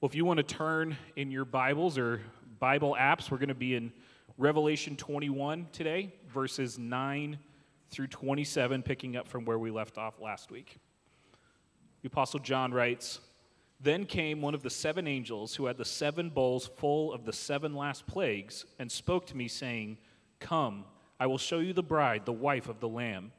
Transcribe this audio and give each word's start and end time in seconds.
Well, 0.00 0.08
if 0.08 0.14
you 0.14 0.24
want 0.24 0.38
to 0.38 0.42
turn 0.42 0.96
in 1.16 1.30
your 1.30 1.44
Bibles 1.44 1.98
or 1.98 2.22
Bible 2.58 2.96
apps, 2.98 3.30
we're 3.30 3.36
going 3.36 3.50
to 3.50 3.54
be 3.54 3.74
in 3.74 3.92
Revelation 4.38 4.96
21 4.96 5.66
today, 5.72 6.14
verses 6.32 6.78
9 6.78 7.38
through 7.90 8.06
27, 8.06 8.82
picking 8.82 9.14
up 9.18 9.28
from 9.28 9.44
where 9.44 9.58
we 9.58 9.70
left 9.70 9.98
off 9.98 10.18
last 10.18 10.50
week. 10.50 10.78
The 12.00 12.06
Apostle 12.06 12.40
John 12.40 12.72
writes 12.72 13.20
Then 13.78 14.06
came 14.06 14.40
one 14.40 14.54
of 14.54 14.62
the 14.62 14.70
seven 14.70 15.06
angels 15.06 15.54
who 15.54 15.66
had 15.66 15.76
the 15.76 15.84
seven 15.84 16.30
bowls 16.30 16.70
full 16.78 17.12
of 17.12 17.26
the 17.26 17.32
seven 17.34 17.74
last 17.74 18.06
plagues 18.06 18.64
and 18.78 18.90
spoke 18.90 19.26
to 19.26 19.36
me, 19.36 19.48
saying, 19.48 19.98
Come, 20.38 20.86
I 21.18 21.26
will 21.26 21.36
show 21.36 21.58
you 21.58 21.74
the 21.74 21.82
bride, 21.82 22.24
the 22.24 22.32
wife 22.32 22.70
of 22.70 22.80
the 22.80 22.88
Lamb. 22.88 23.32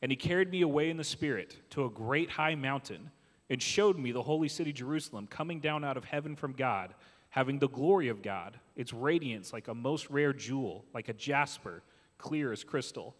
And 0.00 0.12
he 0.12 0.16
carried 0.16 0.52
me 0.52 0.60
away 0.62 0.90
in 0.90 0.96
the 0.96 1.02
Spirit 1.02 1.56
to 1.70 1.86
a 1.86 1.90
great 1.90 2.30
high 2.30 2.54
mountain 2.54 3.10
and 3.54 3.62
showed 3.62 3.96
me 3.96 4.10
the 4.10 4.20
holy 4.20 4.48
city 4.48 4.72
Jerusalem 4.72 5.28
coming 5.28 5.60
down 5.60 5.84
out 5.84 5.96
of 5.96 6.04
heaven 6.04 6.34
from 6.34 6.54
God, 6.54 6.92
having 7.30 7.60
the 7.60 7.68
glory 7.68 8.08
of 8.08 8.20
God, 8.20 8.58
its 8.74 8.92
radiance 8.92 9.52
like 9.52 9.68
a 9.68 9.74
most 9.74 10.10
rare 10.10 10.32
jewel, 10.32 10.84
like 10.92 11.08
a 11.08 11.12
jasper, 11.12 11.84
clear 12.18 12.50
as 12.50 12.64
crystal. 12.64 13.14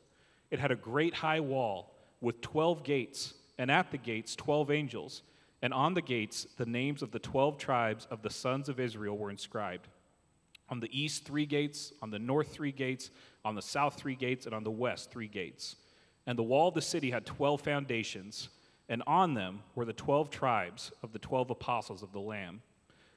It 0.51 0.59
had 0.59 0.73
a 0.73 0.75
great 0.75 1.15
high 1.15 1.39
wall 1.39 1.95
with 2.21 2.41
12 2.41 2.83
gates, 2.83 3.35
and 3.59 3.71
at 3.71 3.93
the 3.93 3.97
gates, 3.97 4.35
12 4.35 4.73
angels, 4.73 5.23
and 5.63 5.73
on 5.73 5.95
the 5.95 6.03
gates, 6.03 6.49
the 6.57 6.67
names 6.67 7.01
of 7.01 7.13
the 7.13 7.21
12 7.21 7.57
tribes 7.57 8.09
of 8.11 8.23
the 8.23 8.29
sons 8.31 8.69
of 8.69 8.81
Israel 8.81 9.17
were 9.17 9.31
inscribed. 9.31 9.87
On 10.69 10.81
the 10.81 10.91
east, 10.91 11.25
three 11.25 11.47
gates, 11.47 11.93
on 12.03 12.11
the 12.11 12.19
north, 12.19 12.49
three 12.49 12.73
gates, 12.73 13.11
on 13.45 13.55
the 13.55 13.63
south, 13.63 13.95
three 13.95 14.17
gates, 14.17 14.47
and 14.47 14.55
on 14.55 14.65
the 14.65 14.71
west, 14.73 15.13
three 15.13 15.29
gates. 15.29 15.77
And 16.27 16.37
the 16.37 16.43
wall 16.43 16.67
of 16.67 16.75
the 16.75 16.83
city 16.83 17.13
had 17.13 17.25
12 17.25 17.61
foundations 17.61 18.49
and 18.89 19.03
on 19.07 19.35
them 19.35 19.61
were 19.75 19.85
the 19.85 19.93
twelve 19.93 20.31
tribes 20.31 20.93
of 21.03 21.13
the 21.13 21.19
twelve 21.19 21.51
apostles 21.51 22.03
of 22.03 22.13
the 22.13 22.21
Lamb. 22.21 22.63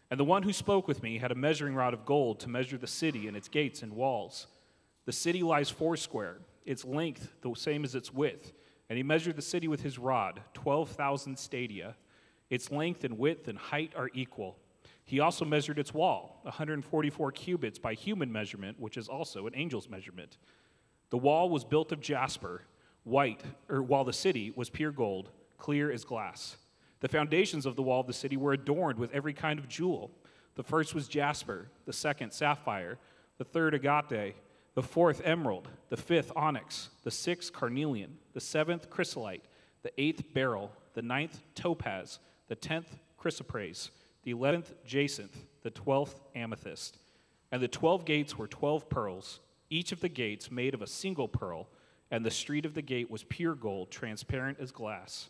And 0.09 0.19
the 0.19 0.25
one 0.25 0.43
who 0.43 0.53
spoke 0.53 0.87
with 0.87 1.03
me 1.03 1.17
had 1.17 1.31
a 1.31 1.35
measuring 1.35 1.75
rod 1.75 1.93
of 1.93 2.05
gold 2.05 2.39
to 2.41 2.49
measure 2.49 2.77
the 2.77 2.87
city 2.87 3.27
and 3.27 3.35
its 3.35 3.49
gates 3.49 3.83
and 3.83 3.93
walls. 3.93 4.47
The 5.05 5.11
city 5.11 5.43
lies 5.43 5.69
foursquare, 5.69 6.37
its 6.65 6.85
length 6.85 7.33
the 7.41 7.53
same 7.55 7.83
as 7.83 7.95
its 7.95 8.13
width. 8.13 8.53
And 8.89 8.95
he 8.95 9.03
measured 9.03 9.35
the 9.35 9.41
city 9.41 9.67
with 9.67 9.81
his 9.81 9.99
rod, 9.99 10.41
12,000 10.53 11.37
stadia. 11.37 11.95
Its 12.49 12.71
length 12.71 13.03
and 13.03 13.17
width 13.17 13.49
and 13.49 13.57
height 13.57 13.91
are 13.97 14.09
equal. 14.13 14.57
He 15.03 15.19
also 15.19 15.43
measured 15.43 15.79
its 15.79 15.93
wall, 15.93 16.39
144 16.43 17.31
cubits 17.33 17.79
by 17.79 17.93
human 17.93 18.31
measurement, 18.31 18.79
which 18.79 18.95
is 18.95 19.09
also 19.09 19.47
an 19.47 19.55
angel's 19.55 19.89
measurement. 19.89 20.37
The 21.09 21.17
wall 21.17 21.49
was 21.49 21.65
built 21.65 21.91
of 21.91 21.99
jasper, 21.99 22.63
white, 23.03 23.41
or 23.69 23.81
while 23.81 24.05
the 24.05 24.13
city 24.13 24.53
was 24.55 24.69
pure 24.69 24.91
gold 24.91 25.31
clear 25.57 25.91
as 25.91 26.05
glass. 26.05 26.57
The 26.99 27.07
foundations 27.07 27.65
of 27.65 27.75
the 27.75 27.83
wall 27.83 28.01
of 28.01 28.07
the 28.07 28.13
city 28.13 28.37
were 28.37 28.53
adorned 28.53 28.97
with 28.97 29.13
every 29.13 29.33
kind 29.33 29.59
of 29.59 29.67
jewel. 29.67 30.11
The 30.55 30.63
first 30.63 30.95
was 30.95 31.07
jasper, 31.07 31.67
the 31.85 31.93
second, 31.93 32.31
sapphire, 32.33 32.97
the 33.37 33.43
third, 33.43 33.75
agate, 33.75 34.35
the 34.73 34.83
fourth, 34.83 35.21
emerald, 35.23 35.67
the 35.89 35.97
fifth, 35.97 36.31
onyx, 36.35 36.89
the 37.03 37.11
sixth, 37.11 37.53
carnelian, 37.53 38.17
the 38.33 38.39
seventh, 38.39 38.89
chrysolite, 38.89 39.43
the 39.83 39.91
eighth, 39.99 40.33
beryl, 40.33 40.71
the 40.93 41.01
ninth, 41.01 41.41
topaz, 41.53 42.19
the 42.47 42.55
tenth, 42.55 42.97
chrysoprase, 43.19 43.89
the 44.23 44.31
eleventh, 44.31 44.73
jacinth, 44.85 45.45
the 45.63 45.69
twelfth, 45.69 46.19
amethyst. 46.35 46.97
And 47.51 47.61
the 47.61 47.67
twelve 47.67 48.05
gates 48.05 48.37
were 48.37 48.47
twelve 48.47 48.89
pearls, 48.89 49.39
each 49.69 49.91
of 49.91 49.99
the 49.99 50.09
gates 50.09 50.49
made 50.49 50.73
of 50.73 50.81
a 50.81 50.87
single 50.87 51.27
pearl, 51.27 51.67
and 52.09 52.25
the 52.25 52.31
street 52.31 52.65
of 52.65 52.73
the 52.73 52.81
gate 52.81 53.11
was 53.11 53.23
pure 53.23 53.55
gold, 53.55 53.91
transparent 53.91 54.57
as 54.59 54.71
glass. 54.71 55.29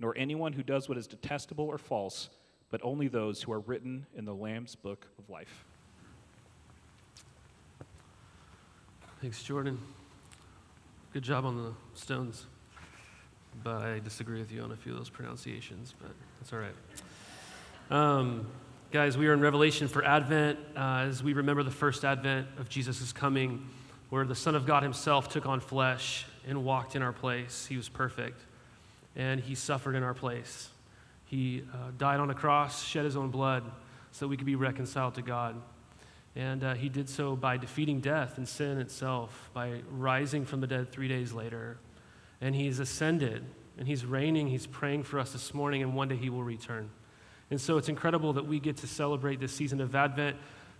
nor 0.00 0.16
anyone 0.16 0.52
who 0.52 0.62
does 0.62 0.88
what 0.88 0.98
is 0.98 1.06
detestable 1.06 1.66
or 1.66 1.78
false, 1.78 2.30
but 2.70 2.80
only 2.82 3.08
those 3.08 3.42
who 3.42 3.52
are 3.52 3.60
written 3.60 4.06
in 4.16 4.24
the 4.24 4.34
Lamb's 4.34 4.74
book 4.74 5.06
of 5.18 5.30
life. 5.30 5.64
Thanks, 9.20 9.42
Jordan. 9.42 9.78
Good 11.12 11.22
job 11.22 11.44
on 11.44 11.56
the 11.62 11.72
stones. 11.98 12.46
But 13.62 13.82
I 13.82 14.00
disagree 14.00 14.40
with 14.40 14.50
you 14.50 14.62
on 14.62 14.72
a 14.72 14.76
few 14.76 14.92
of 14.92 14.98
those 14.98 15.08
pronunciations, 15.08 15.94
but 16.00 16.10
that's 16.40 16.52
all 16.52 16.58
right. 16.58 16.74
Um, 17.90 18.48
guys, 18.90 19.16
we 19.16 19.28
are 19.28 19.32
in 19.32 19.40
Revelation 19.40 19.86
for 19.86 20.04
Advent 20.04 20.58
uh, 20.76 21.06
as 21.06 21.22
we 21.22 21.32
remember 21.34 21.62
the 21.62 21.70
first 21.70 22.04
Advent 22.04 22.48
of 22.58 22.68
Jesus' 22.68 23.12
coming, 23.12 23.68
where 24.10 24.24
the 24.24 24.34
Son 24.34 24.56
of 24.56 24.66
God 24.66 24.82
himself 24.82 25.28
took 25.28 25.46
on 25.46 25.60
flesh 25.60 26.26
and 26.46 26.64
walked 26.64 26.96
in 26.96 27.02
our 27.02 27.12
place. 27.12 27.66
He 27.66 27.76
was 27.76 27.88
perfect 27.88 28.44
and 29.16 29.40
he 29.40 29.54
suffered 29.54 29.94
in 29.94 30.02
our 30.02 30.14
place. 30.14 30.68
He 31.26 31.62
uh, 31.72 31.90
died 31.98 32.20
on 32.20 32.30
a 32.30 32.34
cross, 32.34 32.84
shed 32.84 33.04
his 33.04 33.16
own 33.16 33.30
blood, 33.30 33.64
so 34.10 34.26
we 34.26 34.36
could 34.36 34.46
be 34.46 34.56
reconciled 34.56 35.14
to 35.14 35.22
God. 35.22 35.60
And 36.36 36.64
uh, 36.64 36.74
he 36.74 36.88
did 36.88 37.08
so 37.08 37.36
by 37.36 37.56
defeating 37.56 38.00
death 38.00 38.38
and 38.38 38.48
sin 38.48 38.78
itself, 38.78 39.50
by 39.54 39.82
rising 39.90 40.44
from 40.44 40.60
the 40.60 40.66
dead 40.66 40.90
three 40.90 41.08
days 41.08 41.32
later. 41.32 41.78
And 42.40 42.54
he's 42.54 42.80
ascended, 42.80 43.44
and 43.78 43.86
he's 43.86 44.04
reigning, 44.04 44.48
he's 44.48 44.66
praying 44.66 45.04
for 45.04 45.18
us 45.18 45.32
this 45.32 45.54
morning, 45.54 45.82
and 45.82 45.94
one 45.94 46.08
day 46.08 46.16
he 46.16 46.30
will 46.30 46.42
return. 46.42 46.90
And 47.50 47.60
so 47.60 47.78
it's 47.78 47.88
incredible 47.88 48.32
that 48.32 48.46
we 48.46 48.58
get 48.58 48.78
to 48.78 48.86
celebrate 48.86 49.38
this 49.38 49.52
season 49.52 49.80
of 49.80 49.94
Advent. 49.94 50.36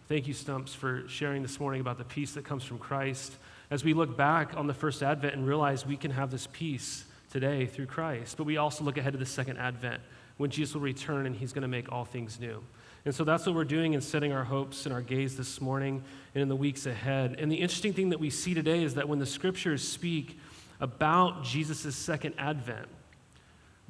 Thank 0.09 0.27
you, 0.27 0.35
Stumps, 0.35 0.75
for 0.75 1.09
sharing 1.09 1.43
this 1.43 1.61
morning 1.61 1.81
about 1.81 1.99
the 1.99 2.05
peace 2.05 2.35
that 2.35 2.45
comes 2.45 2.65
from 2.65 2.79
Christ. 2.79 3.37
As 3.71 3.85
we 3.85 3.95
look 3.95 4.17
back 4.17 4.57
on 4.57 4.67
the 4.67 4.75
first 4.75 5.03
Advent 5.03 5.35
and 5.35 5.47
realize 5.47 5.87
we 5.87 5.97
can 5.97 6.11
have 6.11 6.31
this 6.31 6.49
peace 6.53 7.05
today 7.35 7.67
through 7.67 7.87
Christ. 7.87 8.37
But 8.37 8.45
we 8.45 8.57
also 8.57 8.85
look 8.85 8.97
ahead 8.97 9.13
to 9.13 9.19
the 9.19 9.27
second 9.27 9.59
advent 9.59 10.01
when 10.37 10.51
Jesus 10.51 10.75
will 10.75 10.83
return 10.83 11.27
and 11.27 11.35
he's 11.35 11.53
going 11.53 11.63
to 11.63 11.69
make 11.69 11.91
all 11.91 12.05
things 12.05 12.39
new. 12.39 12.63
And 13.05 13.13
so 13.13 13.25
that's 13.25 13.45
what 13.45 13.57
we're 13.57 13.65
doing 13.65 13.93
in 13.93 14.01
setting 14.01 14.33
our 14.33 14.45
hopes 14.45 14.87
and 14.87 14.95
our 14.95 15.03
gaze 15.03 15.37
this 15.37 15.61
morning 15.61 16.05
and 16.35 16.43
in 16.43 16.49
the 16.49 16.57
weeks 16.57 16.87
ahead. 16.87 17.35
And 17.39 17.51
the 17.51 17.57
interesting 17.57 17.93
thing 17.93 18.11
that 18.11 18.21
we 18.21 18.31
see 18.31 18.55
today 18.55 18.85
is 18.85 18.95
that 18.95 19.09
when 19.09 19.19
the 19.19 19.27
scriptures 19.27 19.87
speak 19.87 20.39
about 20.81 21.43
Jesus' 21.43 21.97
second 21.97 22.37
advent, 22.39 22.87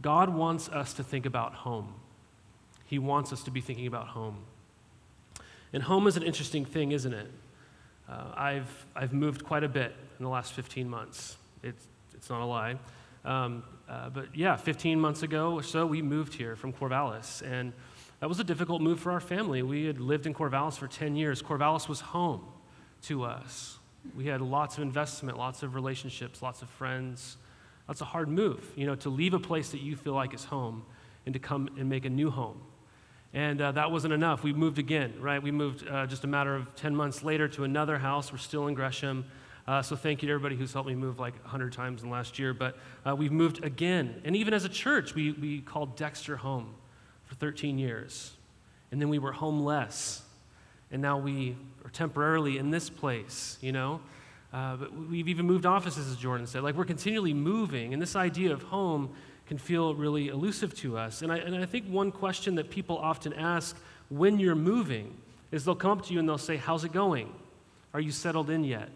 God 0.01 0.31
wants 0.31 0.71
us 0.71 0.95
to 0.95 1.05
think 1.05 1.27
about 1.27 1.53
home. 1.53 1.95
He 2.87 2.99
wants 2.99 3.31
us 3.31 3.43
to 3.45 3.51
be 3.51 3.61
thinking 3.61 3.87
about 3.87 4.09
home. 4.09 4.39
And 5.75 5.83
home 5.83 6.07
is 6.07 6.17
an 6.17 6.23
interesting 6.23 6.65
thing, 6.65 6.93
isn't 6.93 7.13
it? 7.13 7.31
Uh, 8.09 8.25
I've, 8.35 8.87
I've 8.97 9.13
moved 9.13 9.45
quite 9.45 9.65
a 9.65 9.69
bit 9.69 9.95
in 10.19 10.25
the 10.25 10.31
last 10.31 10.55
15 10.55 10.89
months. 10.89 11.37
It's, 11.63 11.87
it's 12.15 12.31
not 12.31 12.41
a 12.41 12.47
lie. 12.47 12.77
Um, 13.25 13.65
uh, 13.89 14.11
but 14.11 14.37
yeah, 14.37 14.57
15 14.57 15.01
months 15.01 15.23
ago 15.23 15.55
or 15.55 15.63
so, 15.63 15.87
we 15.87 16.03
moved 16.03 16.35
here 16.35 16.57
from 16.57 16.73
Corvallis. 16.73 17.43
And 17.43 17.73
that 18.21 18.29
was 18.29 18.41
a 18.41 18.45
difficult 18.45 18.83
move 18.83 19.01
for 19.01 19.13
our 19.13 19.21
family. 19.21 19.63
We 19.63 19.87
had 19.87 20.01
lived 20.01 20.27
in 20.27 20.35
Corvallis 20.35 20.79
for 20.79 20.89
10 20.89 21.17
years. 21.17 21.43
Corvallis 21.43 21.89
was 21.89 22.01
home 22.01 22.45
to 23.03 23.25
us. 23.25 23.79
We 24.17 24.27
had 24.27 24.41
lots 24.41 24.77
of 24.77 24.83
investment, 24.83 25.39
lots 25.39 25.63
of 25.63 25.75
relationships, 25.75 26.43
lots 26.43 26.63
of 26.63 26.69
friends. 26.69 27.37
That's 27.87 28.01
a 28.01 28.07
hard 28.07 28.29
move, 28.29 28.71
you 28.77 28.87
know, 28.87 28.95
to 28.97 29.11
leave 29.11 29.35
a 29.35 29.39
place 29.39 29.71
that 29.71 29.81
you 29.81 29.97
feel 29.97 30.15
like 30.15 30.35
is 30.35 30.45
home 30.45 30.85
and 31.27 31.33
to 31.33 31.39
come 31.39 31.69
and 31.79 31.89
make 31.89 32.05
a 32.05 32.11
new 32.11 32.31
home. 32.31 32.61
And 33.33 33.61
uh, 33.61 33.73
that 33.73 33.91
wasn't 33.91 34.15
enough. 34.15 34.45
We 34.45 34.53
moved 34.53 34.79
again, 34.79 35.15
right? 35.19 35.43
We 35.43 35.51
moved 35.51 35.87
uh, 35.89 36.07
just 36.07 36.25
a 36.25 36.27
matter 36.27 36.55
of 36.55 36.75
10 36.77 36.95
months 36.95 37.23
later 37.23 37.49
to 37.49 37.65
another 37.65 37.99
house. 37.99 38.31
We're 38.31 38.39
still 38.39 38.69
in 38.69 38.75
Gresham. 38.75 39.25
Uh, 39.67 39.81
so 39.81 39.97
thank 39.97 40.23
you 40.23 40.27
to 40.29 40.33
everybody 40.35 40.57
who's 40.57 40.73
helped 40.73 40.89
me 40.89 40.95
move 40.95 41.19
like 41.19 41.35
100 41.43 41.73
times 41.73 42.03
in 42.03 42.09
the 42.09 42.13
last 42.13 42.39
year. 42.39 42.53
But 42.53 42.77
uh, 43.07 43.17
we've 43.17 43.33
moved 43.33 43.65
again. 43.65 44.21
And 44.25 44.37
even 44.37 44.53
as 44.53 44.65
a 44.65 44.69
church, 44.69 45.15
we, 45.15 45.33
we 45.33 45.61
called 45.61 45.97
Dexter 45.97 46.37
home 46.37 46.75
for 47.25 47.35
13 47.37 47.79
years. 47.79 48.33
And 48.93 49.01
then 49.01 49.09
we 49.09 49.19
were 49.19 49.33
homeless. 49.33 50.23
And 50.91 51.01
now 51.01 51.19
we 51.19 51.57
are 51.85 51.91
temporarily 51.91 52.59
in 52.59 52.71
this 52.71 52.91
place, 52.91 53.57
you 53.63 53.73
know? 53.73 54.01
Uh, 54.53 54.77
but 54.77 54.95
we've 54.95 55.29
even 55.29 55.47
moved 55.47 55.67
offices, 55.67 56.09
as 56.09 56.17
Jordan 56.17 56.47
said. 56.47 56.63
Like 56.63 56.77
we're 56.77 56.85
continually 56.85 57.35
moving. 57.35 57.95
And 57.95 58.03
this 58.03 58.17
idea 58.17 58.53
of 58.53 58.63
home 58.65 59.11
can 59.47 59.57
feel 59.57 59.95
really 59.95 60.29
elusive 60.29 60.75
to 60.77 60.99
us. 60.99 61.23
And 61.23 61.33
I, 61.33 61.39
and 61.39 61.57
I 61.57 61.67
think 61.67 61.87
one 61.87 62.13
question 62.13 62.55
that 62.57 62.71
people 62.71 62.99
often 62.99 63.33
ask 63.33 63.77
when 64.11 64.39
you're 64.39 64.55
moving 64.55 65.17
is 65.51 65.65
they'll 65.65 65.75
come 65.75 65.99
up 65.99 66.07
to 66.07 66.13
you 66.13 66.19
and 66.19 66.29
they'll 66.29 66.39
say, 66.39 66.57
How's 66.57 66.85
it 66.85 66.93
going? 66.93 67.33
Are 67.95 68.01
you 68.01 68.11
settled 68.11 68.51
in 68.51 68.65
yet? 68.65 68.91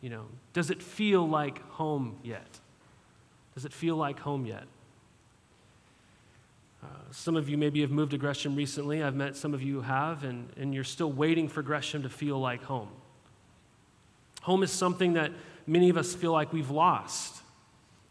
You 0.00 0.10
know, 0.10 0.26
does 0.52 0.70
it 0.70 0.82
feel 0.82 1.28
like 1.28 1.62
home 1.70 2.18
yet? 2.22 2.58
Does 3.54 3.64
it 3.64 3.72
feel 3.72 3.96
like 3.96 4.18
home 4.18 4.46
yet? 4.46 4.64
Uh, 6.82 6.86
some 7.10 7.36
of 7.36 7.48
you 7.48 7.58
maybe 7.58 7.82
have 7.82 7.90
moved 7.90 8.12
to 8.12 8.18
Gresham 8.18 8.56
recently. 8.56 9.02
I've 9.02 9.14
met 9.14 9.36
some 9.36 9.52
of 9.52 9.62
you 9.62 9.74
who 9.74 9.80
have, 9.82 10.24
and, 10.24 10.48
and 10.56 10.74
you're 10.74 10.84
still 10.84 11.12
waiting 11.12 11.48
for 11.48 11.62
Gresham 11.62 12.02
to 12.04 12.08
feel 12.08 12.38
like 12.38 12.62
home. 12.62 12.88
Home 14.42 14.62
is 14.62 14.70
something 14.70 15.14
that 15.14 15.32
many 15.66 15.90
of 15.90 15.98
us 15.98 16.14
feel 16.14 16.32
like 16.32 16.52
we've 16.52 16.70
lost. 16.70 17.42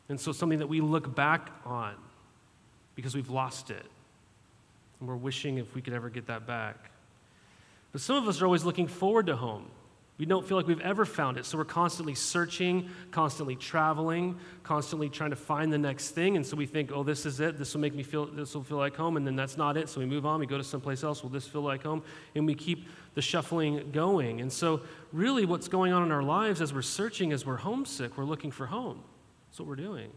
And 0.09 0.19
so, 0.19 0.31
something 0.31 0.59
that 0.59 0.67
we 0.67 0.81
look 0.81 1.15
back 1.15 1.51
on 1.65 1.95
because 2.95 3.15
we've 3.15 3.29
lost 3.29 3.71
it. 3.71 3.85
And 4.99 5.07
we're 5.07 5.15
wishing 5.15 5.57
if 5.57 5.73
we 5.73 5.81
could 5.81 5.93
ever 5.93 6.09
get 6.09 6.27
that 6.27 6.45
back. 6.45 6.91
But 7.91 8.01
some 8.01 8.17
of 8.17 8.27
us 8.27 8.41
are 8.41 8.45
always 8.45 8.63
looking 8.63 8.87
forward 8.87 9.27
to 9.27 9.35
home. 9.35 9.65
We 10.19 10.25
don't 10.25 10.45
feel 10.45 10.57
like 10.57 10.67
we've 10.67 10.81
ever 10.81 11.05
found 11.05 11.37
it. 11.37 11.45
So 11.45 11.57
we're 11.57 11.63
constantly 11.63 12.13
searching, 12.13 12.89
constantly 13.09 13.55
traveling, 13.55 14.37
constantly 14.63 15.07
trying 15.07 15.29
to 15.29 15.37
find 15.37 15.71
the 15.71 15.77
next 15.77 16.09
thing. 16.09 16.35
And 16.35 16.45
so 16.45 16.57
we 16.57 16.65
think, 16.65 16.91
oh, 16.91 17.03
this 17.03 17.25
is 17.25 17.39
it. 17.39 17.57
This 17.57 17.73
will 17.73 17.79
make 17.79 17.95
me 17.95 18.03
feel, 18.03 18.25
this 18.25 18.53
will 18.53 18.63
feel 18.63 18.77
like 18.77 18.97
home. 18.97 19.15
And 19.15 19.25
then 19.25 19.37
that's 19.37 19.55
not 19.55 19.77
it. 19.77 19.87
So 19.87 20.01
we 20.01 20.05
move 20.05 20.25
on. 20.25 20.41
We 20.41 20.45
go 20.45 20.57
to 20.57 20.63
someplace 20.63 21.05
else. 21.05 21.23
Will 21.23 21.29
this 21.29 21.47
feel 21.47 21.61
like 21.61 21.83
home? 21.83 22.03
And 22.35 22.45
we 22.45 22.53
keep 22.53 22.89
the 23.15 23.21
shuffling 23.21 23.91
going. 23.93 24.41
And 24.41 24.51
so, 24.51 24.81
really, 25.13 25.45
what's 25.45 25.69
going 25.69 25.93
on 25.93 26.03
in 26.03 26.11
our 26.11 26.21
lives 26.21 26.61
as 26.61 26.73
we're 26.73 26.81
searching, 26.81 27.31
as 27.31 27.45
we're 27.45 27.57
homesick, 27.57 28.17
we're 28.17 28.25
looking 28.25 28.51
for 28.51 28.65
home. 28.65 29.01
That's 29.47 29.59
what 29.59 29.69
we're 29.69 29.77
doing. 29.77 30.11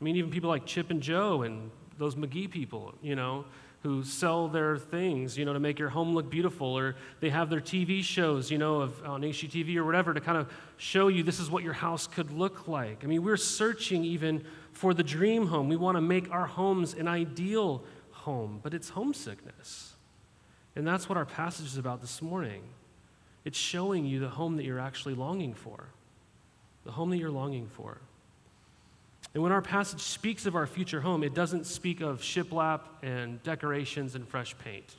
I 0.00 0.04
mean, 0.04 0.16
even 0.16 0.30
people 0.30 0.50
like 0.50 0.66
Chip 0.66 0.90
and 0.90 1.00
Joe 1.00 1.42
and 1.42 1.70
those 1.98 2.16
McGee 2.16 2.50
people, 2.50 2.94
you 3.00 3.14
know, 3.14 3.44
who 3.82 4.02
sell 4.02 4.48
their 4.48 4.76
things, 4.76 5.38
you 5.38 5.44
know, 5.44 5.52
to 5.52 5.60
make 5.60 5.78
your 5.78 5.88
home 5.88 6.14
look 6.14 6.28
beautiful, 6.28 6.76
or 6.76 6.96
they 7.20 7.30
have 7.30 7.48
their 7.48 7.60
TV 7.60 8.02
shows, 8.02 8.50
you 8.50 8.58
know, 8.58 8.80
of, 8.80 9.04
on 9.04 9.22
HGTV 9.22 9.76
or 9.76 9.84
whatever 9.84 10.12
to 10.12 10.20
kind 10.20 10.36
of 10.36 10.52
show 10.76 11.08
you 11.08 11.22
this 11.22 11.38
is 11.38 11.48
what 11.50 11.62
your 11.62 11.72
house 11.72 12.06
could 12.06 12.32
look 12.32 12.66
like. 12.66 13.04
I 13.04 13.06
mean, 13.06 13.22
we're 13.22 13.36
searching 13.36 14.04
even 14.04 14.44
for 14.72 14.94
the 14.94 15.04
dream 15.04 15.46
home. 15.46 15.68
We 15.68 15.76
want 15.76 15.96
to 15.96 16.00
make 16.00 16.30
our 16.32 16.46
homes 16.46 16.94
an 16.94 17.06
ideal 17.06 17.84
home, 18.10 18.58
but 18.62 18.74
it's 18.74 18.88
homesickness. 18.88 19.94
And 20.74 20.86
that's 20.86 21.08
what 21.08 21.16
our 21.16 21.24
passage 21.24 21.66
is 21.66 21.76
about 21.76 22.00
this 22.00 22.20
morning. 22.20 22.62
It's 23.44 23.58
showing 23.58 24.04
you 24.04 24.18
the 24.18 24.28
home 24.28 24.56
that 24.56 24.64
you're 24.64 24.80
actually 24.80 25.14
longing 25.14 25.54
for, 25.54 25.88
the 26.84 26.92
home 26.92 27.10
that 27.10 27.18
you're 27.18 27.30
longing 27.30 27.68
for. 27.68 27.98
And 29.34 29.42
when 29.42 29.52
our 29.52 29.62
passage 29.62 30.00
speaks 30.00 30.46
of 30.46 30.56
our 30.56 30.66
future 30.66 31.00
home, 31.00 31.22
it 31.22 31.34
doesn't 31.34 31.66
speak 31.66 32.00
of 32.00 32.20
shiplap 32.20 32.80
and 33.02 33.42
decorations 33.42 34.14
and 34.14 34.26
fresh 34.26 34.56
paint. 34.58 34.96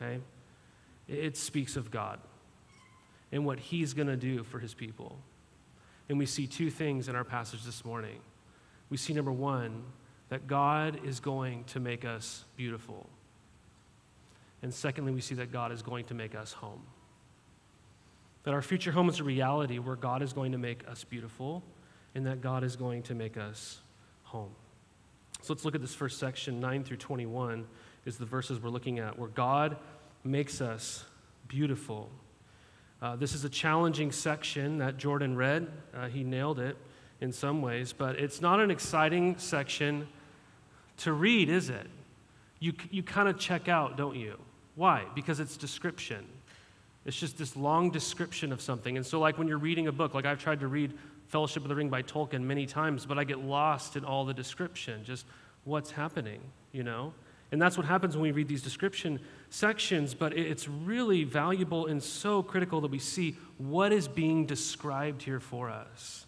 Okay? 0.00 0.20
It 1.08 1.36
speaks 1.36 1.76
of 1.76 1.90
God 1.90 2.20
and 3.32 3.44
what 3.44 3.58
He's 3.58 3.94
going 3.94 4.08
to 4.08 4.16
do 4.16 4.44
for 4.44 4.58
His 4.58 4.74
people. 4.74 5.18
And 6.08 6.18
we 6.18 6.26
see 6.26 6.46
two 6.46 6.70
things 6.70 7.08
in 7.08 7.16
our 7.16 7.24
passage 7.24 7.64
this 7.64 7.84
morning. 7.84 8.20
We 8.90 8.96
see, 8.96 9.12
number 9.12 9.32
one, 9.32 9.84
that 10.28 10.46
God 10.46 11.00
is 11.04 11.20
going 11.20 11.64
to 11.64 11.80
make 11.80 12.04
us 12.04 12.44
beautiful. 12.56 13.08
And 14.62 14.72
secondly, 14.72 15.12
we 15.12 15.20
see 15.20 15.34
that 15.36 15.52
God 15.52 15.72
is 15.72 15.82
going 15.82 16.04
to 16.06 16.14
make 16.14 16.34
us 16.34 16.52
home. 16.52 16.82
That 18.44 18.54
our 18.54 18.62
future 18.62 18.92
home 18.92 19.08
is 19.08 19.20
a 19.20 19.24
reality 19.24 19.78
where 19.78 19.96
God 19.96 20.22
is 20.22 20.32
going 20.32 20.52
to 20.52 20.58
make 20.58 20.88
us 20.88 21.04
beautiful 21.04 21.62
and 22.18 22.26
that 22.26 22.40
God 22.40 22.64
is 22.64 22.74
going 22.74 23.04
to 23.04 23.14
make 23.14 23.36
us 23.36 23.78
home. 24.24 24.50
So 25.40 25.52
let's 25.52 25.64
look 25.64 25.76
at 25.76 25.80
this 25.80 25.94
first 25.94 26.18
section, 26.18 26.58
9 26.58 26.82
through 26.82 26.96
21 26.96 27.64
is 28.06 28.18
the 28.18 28.26
verses 28.26 28.60
we're 28.60 28.70
looking 28.70 28.98
at, 28.98 29.16
where 29.16 29.28
God 29.28 29.76
makes 30.24 30.60
us 30.60 31.04
beautiful. 31.46 32.10
Uh, 33.00 33.14
this 33.14 33.34
is 33.36 33.44
a 33.44 33.48
challenging 33.48 34.10
section 34.10 34.78
that 34.78 34.96
Jordan 34.96 35.36
read. 35.36 35.68
Uh, 35.94 36.08
he 36.08 36.24
nailed 36.24 36.58
it 36.58 36.76
in 37.20 37.30
some 37.30 37.62
ways, 37.62 37.92
but 37.92 38.18
it's 38.18 38.40
not 38.40 38.58
an 38.58 38.72
exciting 38.72 39.38
section 39.38 40.08
to 40.96 41.12
read, 41.12 41.48
is 41.48 41.68
it? 41.68 41.86
You, 42.58 42.72
you 42.90 43.04
kind 43.04 43.28
of 43.28 43.38
check 43.38 43.68
out, 43.68 43.96
don't 43.96 44.16
you? 44.16 44.36
Why? 44.74 45.04
Because 45.14 45.38
it's 45.38 45.56
description. 45.56 46.26
It's 47.06 47.16
just 47.16 47.38
this 47.38 47.54
long 47.54 47.92
description 47.92 48.50
of 48.50 48.60
something. 48.60 48.96
And 48.96 49.06
so, 49.06 49.20
like 49.20 49.38
when 49.38 49.46
you're 49.46 49.56
reading 49.56 49.86
a 49.86 49.92
book, 49.92 50.14
like 50.14 50.26
I've 50.26 50.42
tried 50.42 50.58
to 50.60 50.66
read 50.66 50.94
Fellowship 51.28 51.62
of 51.62 51.68
the 51.68 51.74
Ring 51.74 51.88
by 51.88 52.02
Tolkien 52.02 52.42
many 52.42 52.66
times, 52.66 53.06
but 53.06 53.18
I 53.18 53.24
get 53.24 53.38
lost 53.38 53.96
in 53.96 54.04
all 54.04 54.24
the 54.24 54.34
description, 54.34 55.04
just 55.04 55.26
what's 55.64 55.90
happening, 55.90 56.40
you 56.72 56.82
know? 56.82 57.12
And 57.50 57.60
that's 57.60 57.76
what 57.76 57.86
happens 57.86 58.14
when 58.14 58.22
we 58.22 58.32
read 58.32 58.48
these 58.48 58.62
description 58.62 59.20
sections, 59.50 60.14
but 60.14 60.36
it's 60.36 60.68
really 60.68 61.24
valuable 61.24 61.86
and 61.86 62.02
so 62.02 62.42
critical 62.42 62.80
that 62.82 62.90
we 62.90 62.98
see 62.98 63.36
what 63.56 63.92
is 63.92 64.06
being 64.06 64.44
described 64.44 65.22
here 65.22 65.40
for 65.40 65.70
us. 65.70 66.26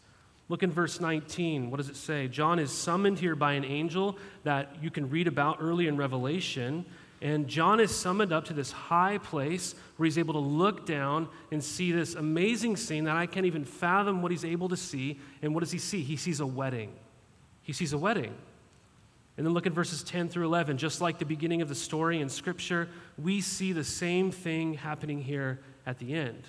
Look 0.49 0.63
in 0.63 0.73
verse 0.73 1.01
19. 1.01 1.71
What 1.71 1.77
does 1.77 1.89
it 1.89 1.97
say? 1.97 2.27
John 2.27 2.59
is 2.59 2.73
summoned 2.73 3.19
here 3.19 3.37
by 3.37 3.53
an 3.53 3.65
angel 3.65 4.19
that 4.45 4.75
you 4.83 4.91
can 4.91 5.09
read 5.09 5.29
about 5.29 5.59
early 5.61 5.87
in 5.87 5.97
Revelation. 5.97 6.85
And 7.23 7.49
John 7.49 7.81
is 7.81 7.95
summoned 7.95 8.33
up 8.33 8.47
to 8.47 8.55
this 8.55 8.73
high 8.73 9.19
place 9.19 9.75
where 9.97 10.07
he's 10.07 10.17
able 10.17 10.35
to 10.35 10.41
look 10.41 10.87
down 10.87 11.29
and 11.51 11.63
see 11.63 11.93
this 11.93 12.15
amazing 12.15 12.77
scene 12.77 13.05
that 13.05 13.17
I 13.17 13.27
can't 13.27 13.45
even 13.45 13.65
fathom 13.65 14.23
what 14.23 14.31
he's 14.31 14.45
able 14.45 14.71
to 14.71 14.77
see. 14.77 15.21
And 15.43 15.55
what 15.55 15.61
does 15.61 15.71
he 15.71 15.79
see? 15.79 16.03
He 16.03 16.17
sees 16.17 16.41
a 16.41 16.47
wedding. 16.47 16.93
He 17.63 17.75
sees 17.75 17.93
a 17.93 17.99
wedding. 17.99 18.35
And 19.37 19.47
then 19.47 19.53
look 19.53 19.67
at 19.67 19.73
verses 19.73 20.03
10 20.03 20.31
through 20.31 20.47
11. 20.47 20.79
Just 20.79 21.03
like 21.03 21.19
the 21.19 21.27
beginning 21.27 21.61
of 21.61 21.69
the 21.69 21.75
story 21.75 22.21
in 22.21 22.31
Scripture, 22.31 22.89
we 23.19 23.43
see 23.43 23.73
the 23.73 23.85
same 23.85 24.31
thing 24.31 24.75
happening 24.75 25.23
here 25.23 25.61
at 25.87 25.99
the 25.99 26.15
end. 26.15 26.43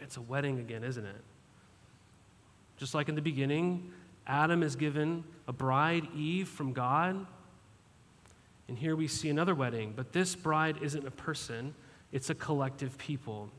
It's 0.00 0.16
a 0.16 0.20
wedding 0.20 0.58
again, 0.58 0.82
isn't 0.82 1.04
it? 1.04 1.20
Just 2.76 2.94
like 2.94 3.08
in 3.08 3.14
the 3.14 3.22
beginning, 3.22 3.92
Adam 4.26 4.62
is 4.62 4.74
given 4.74 5.24
a 5.46 5.52
bride, 5.52 6.08
Eve, 6.16 6.48
from 6.48 6.72
God. 6.72 7.24
And 8.68 8.78
here 8.78 8.96
we 8.96 9.08
see 9.08 9.28
another 9.28 9.54
wedding, 9.54 9.92
but 9.94 10.12
this 10.12 10.34
bride 10.34 10.78
isn't 10.82 11.06
a 11.06 11.10
person, 11.10 11.74
it's 12.10 12.30
a 12.30 12.34
collective 12.34 12.96
people. 12.98 13.50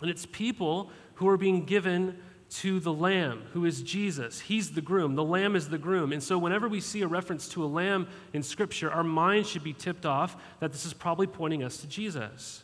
And 0.00 0.10
it's 0.10 0.26
people 0.26 0.90
who 1.14 1.28
are 1.28 1.36
being 1.36 1.64
given 1.64 2.18
to 2.50 2.78
the 2.78 2.92
Lamb, 2.92 3.42
who 3.52 3.64
is 3.64 3.82
Jesus. 3.82 4.40
He's 4.40 4.72
the 4.72 4.80
groom. 4.80 5.14
The 5.14 5.24
Lamb 5.24 5.56
is 5.56 5.68
the 5.68 5.78
groom. 5.78 6.12
And 6.12 6.22
so, 6.22 6.38
whenever 6.38 6.68
we 6.68 6.80
see 6.80 7.02
a 7.02 7.06
reference 7.06 7.48
to 7.50 7.64
a 7.64 7.66
lamb 7.66 8.06
in 8.32 8.42
Scripture, 8.42 8.90
our 8.90 9.02
mind 9.02 9.46
should 9.46 9.64
be 9.64 9.72
tipped 9.72 10.06
off 10.06 10.36
that 10.60 10.72
this 10.72 10.84
is 10.84 10.92
probably 10.92 11.26
pointing 11.26 11.62
us 11.64 11.78
to 11.78 11.86
Jesus. 11.86 12.62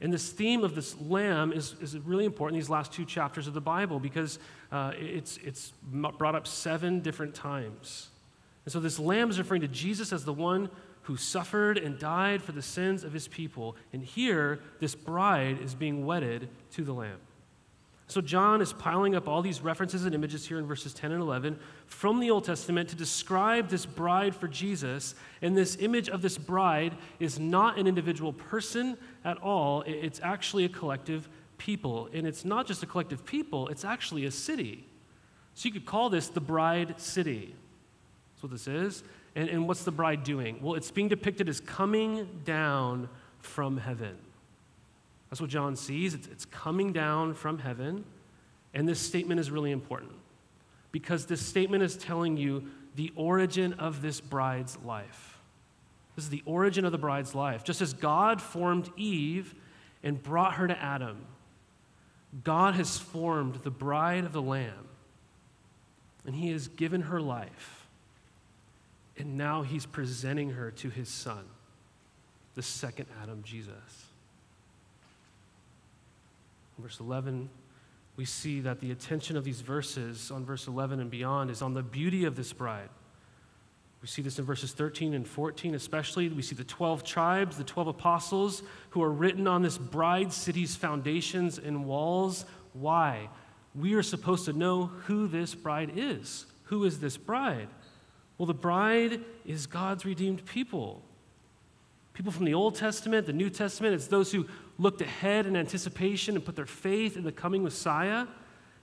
And 0.00 0.12
this 0.12 0.30
theme 0.30 0.62
of 0.62 0.74
this 0.74 1.00
lamb 1.00 1.52
is, 1.52 1.74
is 1.80 1.96
really 1.98 2.26
important 2.26 2.56
in 2.56 2.60
these 2.60 2.68
last 2.68 2.92
two 2.92 3.04
chapters 3.04 3.46
of 3.46 3.54
the 3.54 3.60
Bible 3.60 3.98
because 3.98 4.38
uh, 4.70 4.92
it's, 4.96 5.38
it's 5.38 5.72
brought 5.82 6.34
up 6.34 6.46
seven 6.46 7.00
different 7.00 7.34
times. 7.34 8.08
And 8.66 8.72
so, 8.72 8.80
this 8.80 8.98
lamb 8.98 9.30
is 9.30 9.38
referring 9.38 9.60
to 9.60 9.68
Jesus 9.68 10.12
as 10.12 10.24
the 10.24 10.32
one 10.32 10.68
who 11.02 11.16
suffered 11.16 11.78
and 11.78 12.00
died 12.00 12.42
for 12.42 12.50
the 12.50 12.60
sins 12.60 13.04
of 13.04 13.12
his 13.12 13.28
people. 13.28 13.76
And 13.92 14.02
here, 14.02 14.58
this 14.80 14.96
bride 14.96 15.60
is 15.62 15.72
being 15.72 16.04
wedded 16.04 16.48
to 16.72 16.82
the 16.82 16.92
Lamb. 16.92 17.20
So, 18.08 18.20
John 18.20 18.60
is 18.60 18.72
piling 18.72 19.14
up 19.14 19.28
all 19.28 19.40
these 19.40 19.60
references 19.60 20.04
and 20.04 20.16
images 20.16 20.48
here 20.48 20.58
in 20.58 20.66
verses 20.66 20.92
10 20.94 21.12
and 21.12 21.22
11 21.22 21.60
from 21.86 22.18
the 22.18 22.28
Old 22.32 22.42
Testament 22.42 22.88
to 22.88 22.96
describe 22.96 23.68
this 23.68 23.86
bride 23.86 24.34
for 24.34 24.48
Jesus. 24.48 25.14
And 25.42 25.56
this 25.56 25.76
image 25.78 26.08
of 26.08 26.20
this 26.20 26.36
bride 26.36 26.96
is 27.20 27.38
not 27.38 27.78
an 27.78 27.86
individual 27.86 28.32
person 28.32 28.98
at 29.24 29.38
all, 29.38 29.82
it's 29.82 30.20
actually 30.24 30.64
a 30.64 30.68
collective 30.68 31.28
people. 31.56 32.08
And 32.12 32.26
it's 32.26 32.44
not 32.44 32.66
just 32.66 32.82
a 32.82 32.86
collective 32.86 33.24
people, 33.24 33.68
it's 33.68 33.84
actually 33.84 34.24
a 34.24 34.32
city. 34.32 34.88
So, 35.54 35.68
you 35.68 35.72
could 35.72 35.86
call 35.86 36.10
this 36.10 36.26
the 36.26 36.40
bride 36.40 37.00
city. 37.00 37.54
That's 38.36 38.42
what 38.42 38.52
this 38.52 38.68
is. 38.68 39.02
And, 39.34 39.48
and 39.48 39.66
what's 39.66 39.84
the 39.84 39.90
bride 39.90 40.24
doing? 40.24 40.58
Well, 40.60 40.74
it's 40.74 40.90
being 40.90 41.08
depicted 41.08 41.48
as 41.48 41.58
coming 41.58 42.28
down 42.44 43.08
from 43.40 43.78
heaven. 43.78 44.16
That's 45.30 45.40
what 45.40 45.48
John 45.48 45.74
sees. 45.74 46.12
It's, 46.12 46.26
it's 46.26 46.44
coming 46.44 46.92
down 46.92 47.32
from 47.32 47.58
heaven. 47.58 48.04
And 48.74 48.86
this 48.86 49.00
statement 49.00 49.40
is 49.40 49.50
really 49.50 49.70
important 49.70 50.12
because 50.92 51.24
this 51.26 51.44
statement 51.44 51.82
is 51.82 51.96
telling 51.96 52.36
you 52.36 52.64
the 52.94 53.10
origin 53.16 53.72
of 53.74 54.02
this 54.02 54.20
bride's 54.20 54.76
life. 54.84 55.38
This 56.14 56.24
is 56.24 56.30
the 56.30 56.42
origin 56.44 56.84
of 56.84 56.92
the 56.92 56.98
bride's 56.98 57.34
life. 57.34 57.64
Just 57.64 57.80
as 57.80 57.94
God 57.94 58.40
formed 58.40 58.90
Eve 58.96 59.54
and 60.02 60.22
brought 60.22 60.54
her 60.54 60.66
to 60.66 60.78
Adam, 60.78 61.24
God 62.44 62.74
has 62.74 62.98
formed 62.98 63.56
the 63.56 63.70
bride 63.70 64.24
of 64.24 64.32
the 64.32 64.42
Lamb, 64.42 64.88
and 66.24 66.34
He 66.34 66.50
has 66.52 66.68
given 66.68 67.02
her 67.02 67.20
life. 67.20 67.75
And 69.18 69.38
now 69.38 69.62
he's 69.62 69.86
presenting 69.86 70.50
her 70.50 70.70
to 70.72 70.90
his 70.90 71.08
son, 71.08 71.44
the 72.54 72.62
second 72.62 73.06
Adam, 73.22 73.42
Jesus. 73.42 73.72
In 76.76 76.84
verse 76.84 77.00
11, 77.00 77.48
we 78.16 78.24
see 78.24 78.60
that 78.60 78.80
the 78.80 78.90
attention 78.90 79.36
of 79.36 79.44
these 79.44 79.60
verses 79.60 80.30
on 80.30 80.44
verse 80.44 80.66
11 80.66 81.00
and 81.00 81.10
beyond 81.10 81.50
is 81.50 81.62
on 81.62 81.74
the 81.74 81.82
beauty 81.82 82.24
of 82.24 82.36
this 82.36 82.52
bride. 82.52 82.88
We 84.02 84.08
see 84.08 84.22
this 84.22 84.38
in 84.38 84.44
verses 84.44 84.72
13 84.72 85.14
and 85.14 85.26
14, 85.26 85.74
especially. 85.74 86.28
We 86.28 86.42
see 86.42 86.54
the 86.54 86.64
12 86.64 87.02
tribes, 87.02 87.56
the 87.56 87.64
12 87.64 87.88
apostles 87.88 88.62
who 88.90 89.02
are 89.02 89.10
written 89.10 89.48
on 89.48 89.62
this 89.62 89.78
bride 89.78 90.32
city's 90.32 90.76
foundations 90.76 91.58
and 91.58 91.86
walls. 91.86 92.44
Why? 92.72 93.30
We 93.74 93.94
are 93.94 94.02
supposed 94.02 94.44
to 94.44 94.52
know 94.52 94.86
who 95.06 95.26
this 95.26 95.54
bride 95.54 95.92
is. 95.96 96.46
Who 96.64 96.84
is 96.84 97.00
this 97.00 97.16
bride? 97.16 97.68
Well, 98.38 98.46
the 98.46 98.54
bride 98.54 99.20
is 99.44 99.66
God's 99.66 100.04
redeemed 100.04 100.44
people. 100.44 101.02
People 102.12 102.32
from 102.32 102.44
the 102.44 102.54
Old 102.54 102.74
Testament, 102.74 103.26
the 103.26 103.32
New 103.32 103.50
Testament, 103.50 103.94
it's 103.94 104.06
those 104.06 104.32
who 104.32 104.46
looked 104.78 105.00
ahead 105.02 105.46
in 105.46 105.56
anticipation 105.56 106.34
and 106.34 106.44
put 106.44 106.56
their 106.56 106.66
faith 106.66 107.16
in 107.16 107.24
the 107.24 107.32
coming 107.32 107.62
Messiah. 107.62 108.26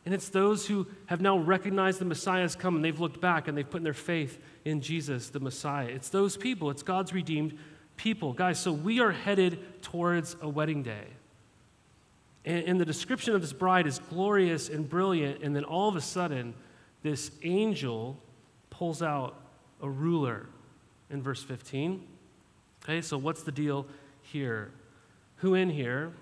And 0.06 0.14
it's 0.14 0.30
those 0.30 0.68
who 0.68 0.88
have 1.06 1.22
now 1.22 1.38
recognized 1.38 2.00
the 2.00 2.06
Messiah 2.06 2.42
has 2.42 2.56
come 2.56 2.76
and 2.76 2.84
they've 2.84 3.00
looked 3.00 3.22
back 3.22 3.48
and 3.48 3.58
they've 3.58 3.70
put 3.70 3.84
their 3.84 3.94
faith 3.94 4.40
in 4.66 4.82
Jesus, 4.82 5.30
the 5.30 5.40
Messiah. 5.40 5.88
It's 5.88 6.10
those 6.10 6.36
people, 6.36 6.70
it's 6.70 6.84
God's 6.84 7.14
redeemed 7.14 7.58
people. 7.96 8.34
Guys, 8.34 8.60
so 8.60 8.72
we 8.72 9.00
are 9.00 9.12
headed 9.12 9.82
towards 9.82 10.36
a 10.42 10.50
wedding 10.50 10.84
day. 10.84 11.06
And, 12.46 12.66
and 12.66 12.80
the 12.80 12.86
description 12.86 13.34
of 13.34 13.42
this 13.42 13.54
bride 13.54 13.88
is 13.88 14.00
glorious 14.00 14.70
and 14.70 14.88
brilliant. 14.88 15.42
And 15.42 15.56
then 15.56 15.64
all 15.64 15.88
of 15.88 15.96
a 15.96 16.02
sudden, 16.02 16.54
this 17.02 17.32
angel 17.44 18.18
pulls 18.70 19.02
out 19.02 19.40
a 19.82 19.90
ruler 19.90 20.48
in 21.10 21.22
verse 21.22 21.44
15. 21.44 22.06
Okay, 22.84 23.02
so 23.02 23.18
what's 23.18 23.44
the 23.44 23.52
deal 23.52 23.86
here? 24.22 24.72
Who 25.38 25.54
in 25.54 25.70
here, 25.70 26.14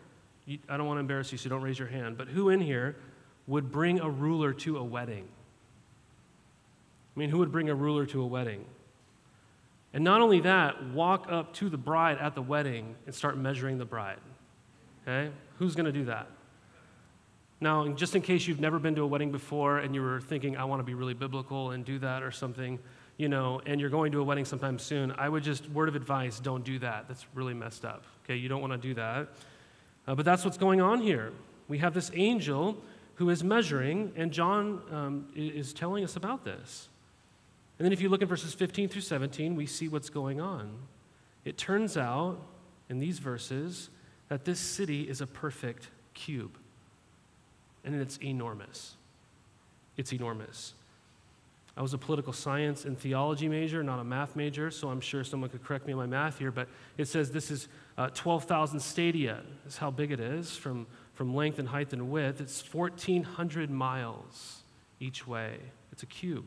I 0.69 0.77
don't 0.77 0.85
want 0.85 0.97
to 0.97 1.01
embarrass 1.01 1.31
you, 1.31 1.37
so 1.37 1.49
don't 1.49 1.61
raise 1.61 1.79
your 1.79 1.87
hand, 1.87 2.17
but 2.17 2.27
who 2.27 2.49
in 2.49 2.61
here 2.61 2.95
would 3.47 3.71
bring 3.71 3.99
a 3.99 4.09
ruler 4.09 4.53
to 4.53 4.77
a 4.77 4.83
wedding? 4.83 5.27
I 7.15 7.19
mean, 7.19 7.29
who 7.29 7.39
would 7.39 7.51
bring 7.51 7.69
a 7.69 7.75
ruler 7.75 8.05
to 8.07 8.21
a 8.21 8.25
wedding? 8.25 8.65
And 9.93 10.03
not 10.03 10.21
only 10.21 10.39
that, 10.41 10.91
walk 10.91 11.27
up 11.29 11.53
to 11.55 11.69
the 11.69 11.77
bride 11.77 12.17
at 12.19 12.35
the 12.35 12.41
wedding 12.41 12.95
and 13.05 13.13
start 13.13 13.37
measuring 13.37 13.77
the 13.77 13.85
bride. 13.85 14.19
Okay? 15.01 15.31
Who's 15.59 15.75
going 15.75 15.87
to 15.87 15.91
do 15.91 16.05
that? 16.05 16.27
Now, 17.59 17.87
just 17.89 18.15
in 18.15 18.21
case 18.21 18.47
you've 18.47 18.59
never 18.59 18.79
been 18.79 18.95
to 18.95 19.01
a 19.01 19.07
wedding 19.07 19.31
before 19.31 19.79
and 19.79 19.93
you 19.93 20.01
were 20.01 20.21
thinking, 20.21 20.57
I 20.57 20.63
want 20.63 20.79
to 20.79 20.83
be 20.83 20.93
really 20.93 21.13
biblical 21.13 21.71
and 21.71 21.85
do 21.85 21.99
that 21.99 22.23
or 22.23 22.31
something, 22.31 22.79
you 23.17 23.29
know, 23.29 23.61
and 23.65 23.79
you're 23.79 23.89
going 23.89 24.11
to 24.11 24.19
a 24.19 24.23
wedding 24.23 24.45
sometime 24.45 24.79
soon, 24.79 25.11
I 25.17 25.29
would 25.29 25.43
just, 25.43 25.69
word 25.69 25.89
of 25.89 25.95
advice, 25.95 26.39
don't 26.39 26.63
do 26.63 26.79
that. 26.79 27.07
That's 27.07 27.25
really 27.33 27.53
messed 27.53 27.85
up. 27.85 28.03
Okay? 28.23 28.35
You 28.35 28.49
don't 28.49 28.61
want 28.61 28.73
to 28.73 28.77
do 28.77 28.93
that. 28.95 29.27
Uh, 30.07 30.15
but 30.15 30.25
that's 30.25 30.43
what's 30.43 30.57
going 30.57 30.81
on 30.81 31.01
here. 31.01 31.31
We 31.67 31.77
have 31.79 31.93
this 31.93 32.11
angel 32.13 32.77
who 33.15 33.29
is 33.29 33.43
measuring, 33.43 34.11
and 34.15 34.31
John 34.31 34.81
um, 34.91 35.27
is 35.35 35.73
telling 35.73 36.03
us 36.03 36.15
about 36.15 36.43
this. 36.43 36.89
And 37.77 37.85
then 37.85 37.93
if 37.93 38.01
you 38.01 38.09
look 38.09 38.21
in 38.21 38.27
verses 38.27 38.53
15 38.53 38.89
through 38.89 39.01
17, 39.01 39.55
we 39.55 39.65
see 39.65 39.87
what's 39.87 40.09
going 40.09 40.41
on. 40.41 40.71
It 41.45 41.57
turns 41.57 41.97
out 41.97 42.39
in 42.89 42.99
these 42.99 43.19
verses 43.19 43.89
that 44.29 44.45
this 44.45 44.59
city 44.59 45.09
is 45.09 45.21
a 45.21 45.27
perfect 45.27 45.89
cube, 46.13 46.57
and 47.83 47.95
it's 47.95 48.17
enormous. 48.17 48.95
It's 49.97 50.13
enormous. 50.13 50.73
I 51.77 51.81
was 51.81 51.93
a 51.93 51.97
political 51.97 52.33
science 52.33 52.85
and 52.85 52.97
theology 52.97 53.47
major, 53.47 53.81
not 53.81 53.99
a 53.99 54.03
math 54.03 54.35
major, 54.35 54.71
so 54.71 54.89
I'm 54.89 54.99
sure 54.99 55.23
someone 55.23 55.49
could 55.49 55.63
correct 55.63 55.87
me 55.87 55.93
on 55.93 55.99
my 55.99 56.05
math 56.05 56.37
here, 56.37 56.51
but 56.51 56.67
it 56.97 57.07
says 57.07 57.31
this 57.31 57.49
is 57.49 57.69
uh, 57.97 58.09
12,000 58.13 58.79
stadia. 58.79 59.41
Is 59.65 59.77
how 59.77 59.89
big 59.89 60.11
it 60.11 60.19
is 60.19 60.57
from, 60.57 60.85
from 61.13 61.33
length 61.33 61.59
and 61.59 61.69
height 61.69 61.93
and 61.93 62.11
width. 62.11 62.41
It's 62.41 62.61
1,400 62.73 63.71
miles 63.71 64.63
each 64.99 65.25
way. 65.25 65.59
It's 65.93 66.03
a 66.03 66.07
cube. 66.07 66.45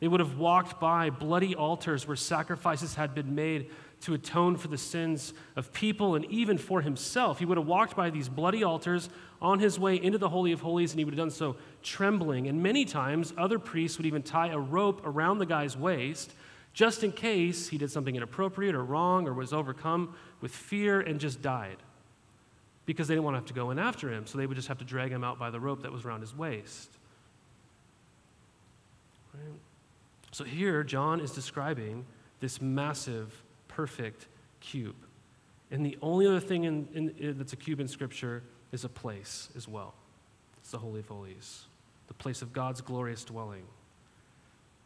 They 0.01 0.09
would 0.09 0.19
have 0.19 0.37
walked 0.37 0.81
by 0.81 1.11
bloody 1.11 1.55
altars 1.55 2.09
where 2.09 2.17
sacrifices 2.17 2.95
had 2.95 3.15
been 3.15 3.35
made 3.35 3.71
to 4.01 4.15
atone 4.15 4.57
for 4.57 4.67
the 4.67 4.77
sins 4.77 5.33
of 5.55 5.71
people 5.71 6.15
and 6.15 6.25
even 6.25 6.57
for 6.57 6.81
himself. 6.81 7.39
He 7.39 7.45
would 7.45 7.57
have 7.57 7.67
walked 7.67 7.95
by 7.95 8.09
these 8.09 8.27
bloody 8.27 8.65
altars 8.65 9.07
on 9.41 9.59
his 9.59 9.79
way 9.79 9.95
into 9.95 10.17
the 10.17 10.27
Holy 10.27 10.51
of 10.51 10.59
Holies, 10.59 10.91
and 10.91 10.99
he 10.99 11.05
would 11.05 11.13
have 11.13 11.19
done 11.19 11.31
so 11.31 11.55
trembling. 11.83 12.47
And 12.47 12.61
many 12.61 12.83
times, 12.83 13.33
other 13.37 13.59
priests 13.59 13.97
would 13.97 14.05
even 14.05 14.23
tie 14.23 14.49
a 14.49 14.59
rope 14.59 15.03
around 15.05 15.37
the 15.37 15.45
guy's 15.45 15.77
waist 15.77 16.33
just 16.75 17.05
in 17.05 17.11
case 17.13 17.69
he 17.69 17.77
did 17.77 17.89
something 17.89 18.17
inappropriate 18.17 18.75
or 18.75 18.83
wrong 18.83 19.29
or 19.29 19.33
was 19.33 19.53
overcome 19.53 20.13
with 20.41 20.51
fear 20.51 20.99
and 20.99 21.21
just 21.21 21.41
died 21.41 21.77
because 22.85 23.07
they 23.07 23.15
didn't 23.15 23.23
want 23.23 23.35
to 23.35 23.39
have 23.39 23.47
to 23.47 23.53
go 23.53 23.71
in 23.71 23.79
after 23.79 24.11
him. 24.11 24.27
So 24.27 24.37
they 24.37 24.45
would 24.45 24.55
just 24.55 24.67
have 24.67 24.77
to 24.79 24.85
drag 24.85 25.09
him 25.09 25.23
out 25.23 25.39
by 25.39 25.49
the 25.49 25.59
rope 25.59 25.83
that 25.83 25.91
was 25.91 26.03
around 26.03 26.19
his 26.19 26.35
waist. 26.35 26.91
Right? 29.33 29.53
So 30.33 30.43
here, 30.43 30.83
John 30.83 31.21
is 31.21 31.31
describing 31.31 32.05
this 32.41 32.61
massive 32.61 33.41
perfect 33.69 34.27
cube. 34.59 34.97
And 35.71 35.85
the 35.85 35.97
only 36.01 36.27
other 36.27 36.41
thing 36.41 36.65
in, 36.65 37.13
in, 37.17 37.37
that's 37.37 37.53
a 37.53 37.57
cube 37.57 37.79
in 37.79 37.87
Scripture 37.87 38.43
is 38.73 38.83
a 38.83 38.89
place 38.89 39.47
as 39.55 39.65
well. 39.65 39.93
It's 40.57 40.71
the 40.71 40.77
Holy 40.77 40.99
of 40.99 41.07
Holies, 41.07 41.63
the 42.07 42.13
place 42.13 42.41
of 42.41 42.51
God's 42.51 42.81
glorious 42.81 43.23
dwelling. 43.23 43.63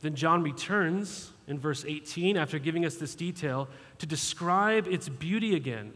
Then 0.01 0.15
John 0.15 0.43
returns 0.43 1.31
in 1.47 1.59
verse 1.59 1.83
18 1.85 2.37
after 2.37 2.59
giving 2.59 2.85
us 2.85 2.95
this 2.95 3.15
detail 3.15 3.67
to 3.97 4.05
describe 4.05 4.87
its 4.87 5.09
beauty 5.09 5.55
again. 5.55 5.93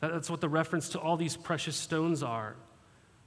That's 0.00 0.28
what 0.28 0.40
the 0.40 0.48
reference 0.48 0.88
to 0.90 0.98
all 0.98 1.16
these 1.16 1.36
precious 1.36 1.76
stones 1.76 2.22
are. 2.22 2.56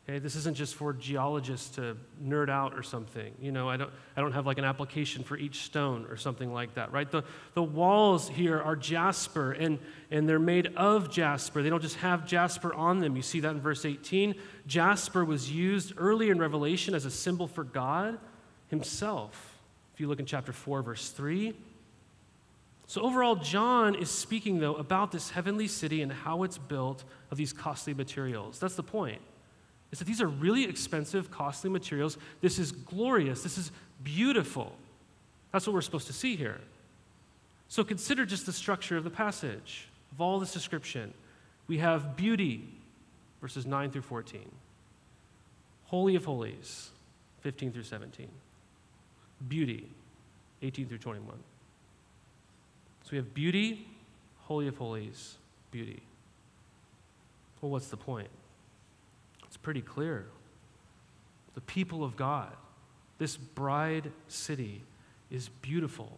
Okay, 0.10 0.18
this 0.18 0.36
isn't 0.36 0.56
just 0.56 0.74
for 0.74 0.92
geologists 0.94 1.76
to 1.76 1.96
nerd 2.24 2.50
out 2.50 2.74
or 2.74 2.82
something. 2.82 3.32
You 3.40 3.52
know, 3.52 3.70
I 3.70 3.78
don't, 3.78 3.92
I 4.18 4.22
don't 4.22 4.32
have 4.32 4.48
like 4.48 4.58
an 4.58 4.64
application 4.64 5.24
for 5.24 5.38
each 5.38 5.62
stone 5.66 6.08
or 6.10 6.18
something 6.18 6.52
like 6.52 6.74
that, 6.74 6.92
right? 6.92 7.10
The, 7.10 7.24
the 7.54 7.62
walls 7.62 8.28
here 8.28 8.60
are 8.60 8.76
jasper 8.76 9.52
and, 9.52 9.78
and 10.10 10.28
they're 10.28 10.40
made 10.40 10.74
of 10.76 11.12
jasper. 11.12 11.62
They 11.62 11.70
don't 11.70 11.82
just 11.82 11.98
have 11.98 12.26
jasper 12.26 12.74
on 12.74 13.00
them. 13.00 13.16
You 13.16 13.22
see 13.22 13.40
that 13.42 13.52
in 13.52 13.62
verse 13.62 13.86
18. 13.86 14.34
Jasper 14.66 15.24
was 15.24 15.52
used 15.52 15.94
earlier 15.96 16.32
in 16.32 16.40
Revelation 16.40 16.96
as 16.96 17.06
a 17.06 17.12
symbol 17.12 17.48
for 17.48 17.64
God 17.64 18.18
Himself. 18.70 19.49
If 20.00 20.04
you 20.04 20.08
look 20.08 20.22
in 20.22 20.26
chapter 20.26 20.54
4, 20.54 20.82
verse 20.82 21.10
3. 21.10 21.54
So, 22.88 23.02
overall, 23.02 23.36
John 23.36 23.96
is 23.96 24.10
speaking, 24.10 24.60
though, 24.60 24.76
about 24.76 25.12
this 25.12 25.32
heavenly 25.32 25.68
city 25.68 26.02
and 26.02 26.10
how 26.10 26.44
it's 26.44 26.58
built 26.58 27.04
of 27.32 27.38
these 27.38 27.52
costly 27.52 27.94
materials. 27.94 28.60
That's 28.60 28.76
the 28.76 28.82
point 28.82 29.20
is 29.92 30.00
that 30.00 30.06
these 30.06 30.22
are 30.22 30.28
really 30.28 30.64
expensive, 30.64 31.30
costly 31.30 31.70
materials. 31.70 32.18
This 32.40 32.60
is 32.60 32.72
glorious. 32.72 33.44
This 33.44 33.58
is 33.58 33.74
beautiful. 34.02 34.72
That's 35.52 35.68
what 35.68 35.74
we're 35.74 35.82
supposed 35.82 36.08
to 36.08 36.14
see 36.14 36.38
here. 36.38 36.62
So 37.68 37.84
consider 37.84 38.26
just 38.26 38.46
the 38.46 38.54
structure 38.54 38.96
of 38.96 39.04
the 39.04 39.10
passage, 39.10 39.90
of 40.14 40.22
all 40.22 40.40
this 40.40 40.54
description. 40.54 41.14
We 41.68 41.80
have 41.80 42.16
beauty, 42.16 42.70
verses 43.42 43.66
9 43.66 43.92
through 43.92 44.04
14, 44.04 44.50
Holy 45.88 46.16
of 46.16 46.24
Holies, 46.24 46.92
15 47.42 47.74
through 47.74 47.84
17, 47.84 48.30
beauty, 49.48 49.90
18 50.62 50.88
through 50.88 50.98
21. 50.98 51.28
So 53.04 53.10
we 53.12 53.18
have 53.18 53.34
beauty, 53.34 53.88
Holy 54.42 54.68
of 54.68 54.78
Holies, 54.78 55.36
beauty. 55.72 56.02
Well, 57.62 57.72
what's 57.72 57.88
the 57.88 57.98
point? 57.98 58.30
It's 59.46 59.58
pretty 59.58 59.82
clear. 59.82 60.26
The 61.56 61.62
people 61.62 62.04
of 62.04 62.16
God, 62.16 62.52
this 63.18 63.36
bride 63.36 64.12
city, 64.28 64.84
is 65.32 65.50
beautiful. 65.62 66.18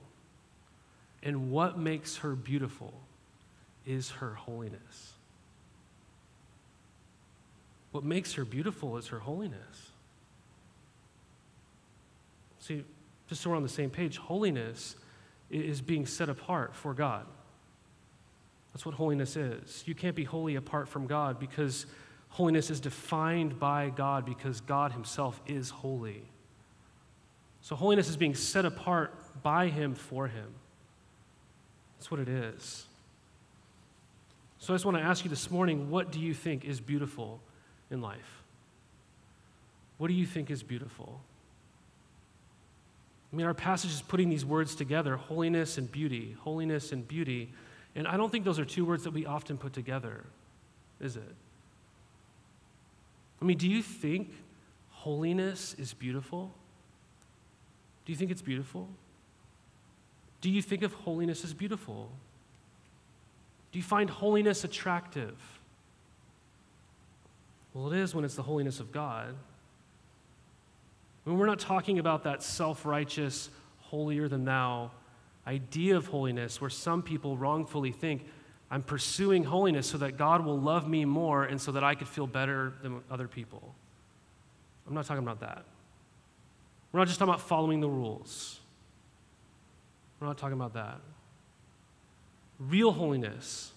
And 1.23 1.51
what 1.51 1.77
makes 1.77 2.17
her 2.17 2.35
beautiful 2.35 2.93
is 3.85 4.11
her 4.11 4.33
holiness. 4.33 5.13
What 7.91 8.03
makes 8.03 8.33
her 8.33 8.45
beautiful 8.45 8.97
is 8.97 9.07
her 9.07 9.19
holiness. 9.19 9.91
See, 12.59 12.83
just 13.31 13.43
so 13.43 13.49
we're 13.49 13.55
on 13.55 13.63
the 13.63 13.69
same 13.69 13.89
page, 13.89 14.17
holiness 14.17 14.97
is 15.49 15.79
being 15.79 16.05
set 16.05 16.27
apart 16.27 16.75
for 16.75 16.93
God. 16.93 17.25
That's 18.73 18.85
what 18.85 18.95
holiness 18.95 19.37
is. 19.37 19.85
You 19.85 19.95
can't 19.95 20.17
be 20.17 20.25
holy 20.25 20.57
apart 20.57 20.89
from 20.89 21.07
God 21.07 21.39
because 21.39 21.85
holiness 22.27 22.69
is 22.69 22.81
defined 22.81 23.57
by 23.57 23.89
God 23.95 24.25
because 24.25 24.59
God 24.59 24.91
Himself 24.91 25.39
is 25.47 25.69
holy. 25.69 26.23
So 27.61 27.77
holiness 27.77 28.09
is 28.09 28.17
being 28.17 28.35
set 28.35 28.65
apart 28.65 29.15
by 29.41 29.69
Him 29.69 29.95
for 29.95 30.27
Him. 30.27 30.53
That's 31.97 32.11
what 32.11 32.19
it 32.19 32.27
is. 32.27 32.85
So 34.59 34.73
I 34.73 34.75
just 34.75 34.83
want 34.83 34.97
to 34.97 35.03
ask 35.03 35.23
you 35.23 35.29
this 35.29 35.49
morning 35.49 35.89
what 35.89 36.11
do 36.11 36.19
you 36.19 36.33
think 36.33 36.65
is 36.65 36.81
beautiful 36.81 37.39
in 37.89 38.01
life? 38.01 38.43
What 39.99 40.09
do 40.09 40.15
you 40.15 40.25
think 40.25 40.51
is 40.51 40.63
beautiful? 40.63 41.21
I 43.31 43.35
mean, 43.35 43.45
our 43.45 43.53
passage 43.53 43.91
is 43.91 44.01
putting 44.01 44.29
these 44.29 44.43
words 44.43 44.75
together 44.75 45.15
holiness 45.15 45.77
and 45.77 45.91
beauty, 45.91 46.35
holiness 46.41 46.91
and 46.91 47.07
beauty. 47.07 47.53
And 47.95 48.07
I 48.07 48.17
don't 48.17 48.31
think 48.31 48.45
those 48.45 48.59
are 48.59 48.65
two 48.65 48.85
words 48.85 49.03
that 49.03 49.11
we 49.11 49.25
often 49.25 49.57
put 49.57 49.73
together, 49.73 50.25
is 50.99 51.15
it? 51.15 51.35
I 53.41 53.45
mean, 53.45 53.57
do 53.57 53.67
you 53.67 53.81
think 53.81 54.31
holiness 54.89 55.75
is 55.77 55.93
beautiful? 55.93 56.51
Do 58.05 58.11
you 58.11 58.17
think 58.17 58.31
it's 58.31 58.41
beautiful? 58.41 58.87
Do 60.41 60.49
you 60.49 60.61
think 60.61 60.83
of 60.83 60.93
holiness 60.93 61.43
as 61.43 61.53
beautiful? 61.53 62.11
Do 63.71 63.79
you 63.79 63.83
find 63.83 64.09
holiness 64.09 64.63
attractive? 64.63 65.37
Well, 67.73 67.91
it 67.91 67.99
is 67.99 68.13
when 68.13 68.25
it's 68.25 68.35
the 68.35 68.43
holiness 68.43 68.79
of 68.79 68.91
God. 68.91 69.35
When 71.23 71.37
we're 71.37 71.45
not 71.45 71.59
talking 71.59 71.99
about 71.99 72.23
that 72.23 72.43
self 72.43 72.85
righteous, 72.85 73.49
holier 73.79 74.27
than 74.27 74.45
thou 74.45 74.91
idea 75.45 75.97
of 75.97 76.07
holiness 76.07 76.61
where 76.61 76.69
some 76.69 77.01
people 77.01 77.35
wrongfully 77.35 77.91
think, 77.91 78.25
I'm 78.69 78.83
pursuing 78.83 79.43
holiness 79.43 79.87
so 79.87 79.97
that 79.97 80.17
God 80.17 80.45
will 80.45 80.59
love 80.59 80.87
me 80.87 81.03
more 81.03 81.43
and 81.43 81.59
so 81.59 81.73
that 81.73 81.83
I 81.83 81.95
could 81.95 82.07
feel 82.07 82.27
better 82.27 82.73
than 82.81 83.01
other 83.09 83.27
people. 83.27 83.75
I'm 84.87 84.93
not 84.93 85.05
talking 85.05 85.23
about 85.23 85.41
that. 85.41 85.65
We're 86.91 86.99
not 86.99 87.07
just 87.07 87.19
talking 87.19 87.33
about 87.33 87.45
following 87.45 87.81
the 87.81 87.89
rules. 87.89 88.59
We're 90.19 90.27
not 90.27 90.37
talking 90.37 90.53
about 90.53 90.73
that. 90.73 90.99
Real 92.59 92.91
holiness 92.91 93.71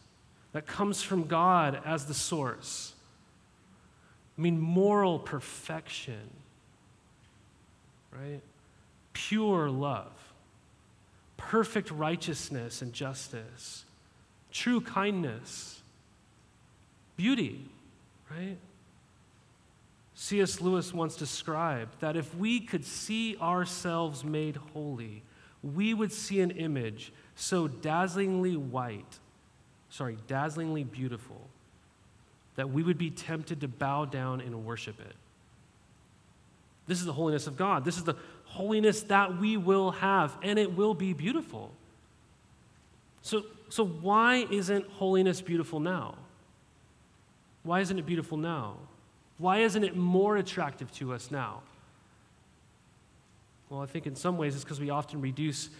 that 0.53 0.67
comes 0.67 1.03
from 1.03 1.25
God 1.25 1.81
as 1.85 2.05
the 2.05 2.15
source. 2.15 2.95
I 4.37 4.41
mean, 4.41 4.61
moral 4.61 5.19
perfection, 5.19 6.31
right? 8.15 8.41
Pure 9.13 9.71
love 9.71 10.13
perfect 11.37 11.91
righteousness 11.91 12.83
and 12.83 12.93
justice, 12.93 13.85
true 14.51 14.81
kindness, 14.81 15.83
beauty, 17.17 17.69
right? 18.31 18.57
C.S. 20.15 20.61
Lewis 20.61 20.95
once 20.95 21.17
described 21.17 22.01
that 22.01 22.17
if 22.17 22.35
we 22.37 22.61
could 22.61 22.85
see 22.85 23.37
ourselves 23.39 24.25
made 24.25 24.57
holy, 24.57 25.23
we 25.63 25.93
would 25.93 26.13
see 26.13 26.41
an 26.41 26.53
image 26.53 27.13
so 27.35 27.67
dazzlingly 27.69 28.57
white, 28.57 29.19
sorry, 29.91 30.17
dazzlingly 30.29 30.85
beautiful, 30.85 31.49
that 32.55 32.71
we 32.71 32.83
would 32.83 32.99
be 32.99 33.11
tempted 33.11 33.61
to 33.61 33.69
bow 33.69 34.05
down 34.05 34.41
and 34.41 34.65
worship 34.65 35.01
it. 35.01 35.17
This 36.87 37.01
is 37.01 37.07
the 37.07 37.13
holiness 37.13 37.47
of 37.47 37.57
God. 37.57 37.85
This 37.85 37.97
is 37.97 38.05
the 38.05 38.17
holiness 38.45 39.03
that 39.05 39.39
we 39.39 39.57
will 39.57 39.91
have, 39.93 40.37
and 40.43 40.59
it 40.59 40.77
will 40.77 40.95
be 40.95 41.13
beautiful. 41.13 41.73
So, 43.23 43.45
so 43.71 43.87
why 43.87 44.47
isn't 44.51 44.87
holiness 44.89 45.41
beautiful 45.41 45.81
now? 45.81 46.17
Why 47.63 47.81
isn't 47.81 47.99
it 47.99 48.05
beautiful 48.05 48.37
now? 48.37 48.77
Why 49.39 49.59
isn't 49.59 49.83
it 49.83 49.97
more 49.97 50.37
attractive 50.37 50.93
to 50.93 51.15
us 51.15 51.31
now? 51.31 51.63
Well, 53.71 53.81
I 53.81 53.87
think 53.87 54.07
in 54.07 54.15
some 54.15 54.37
ways 54.37 54.55
it's 54.55 54.63
because 54.63 54.79
we 54.79 54.91
often 54.91 55.21
reduce 55.21 55.71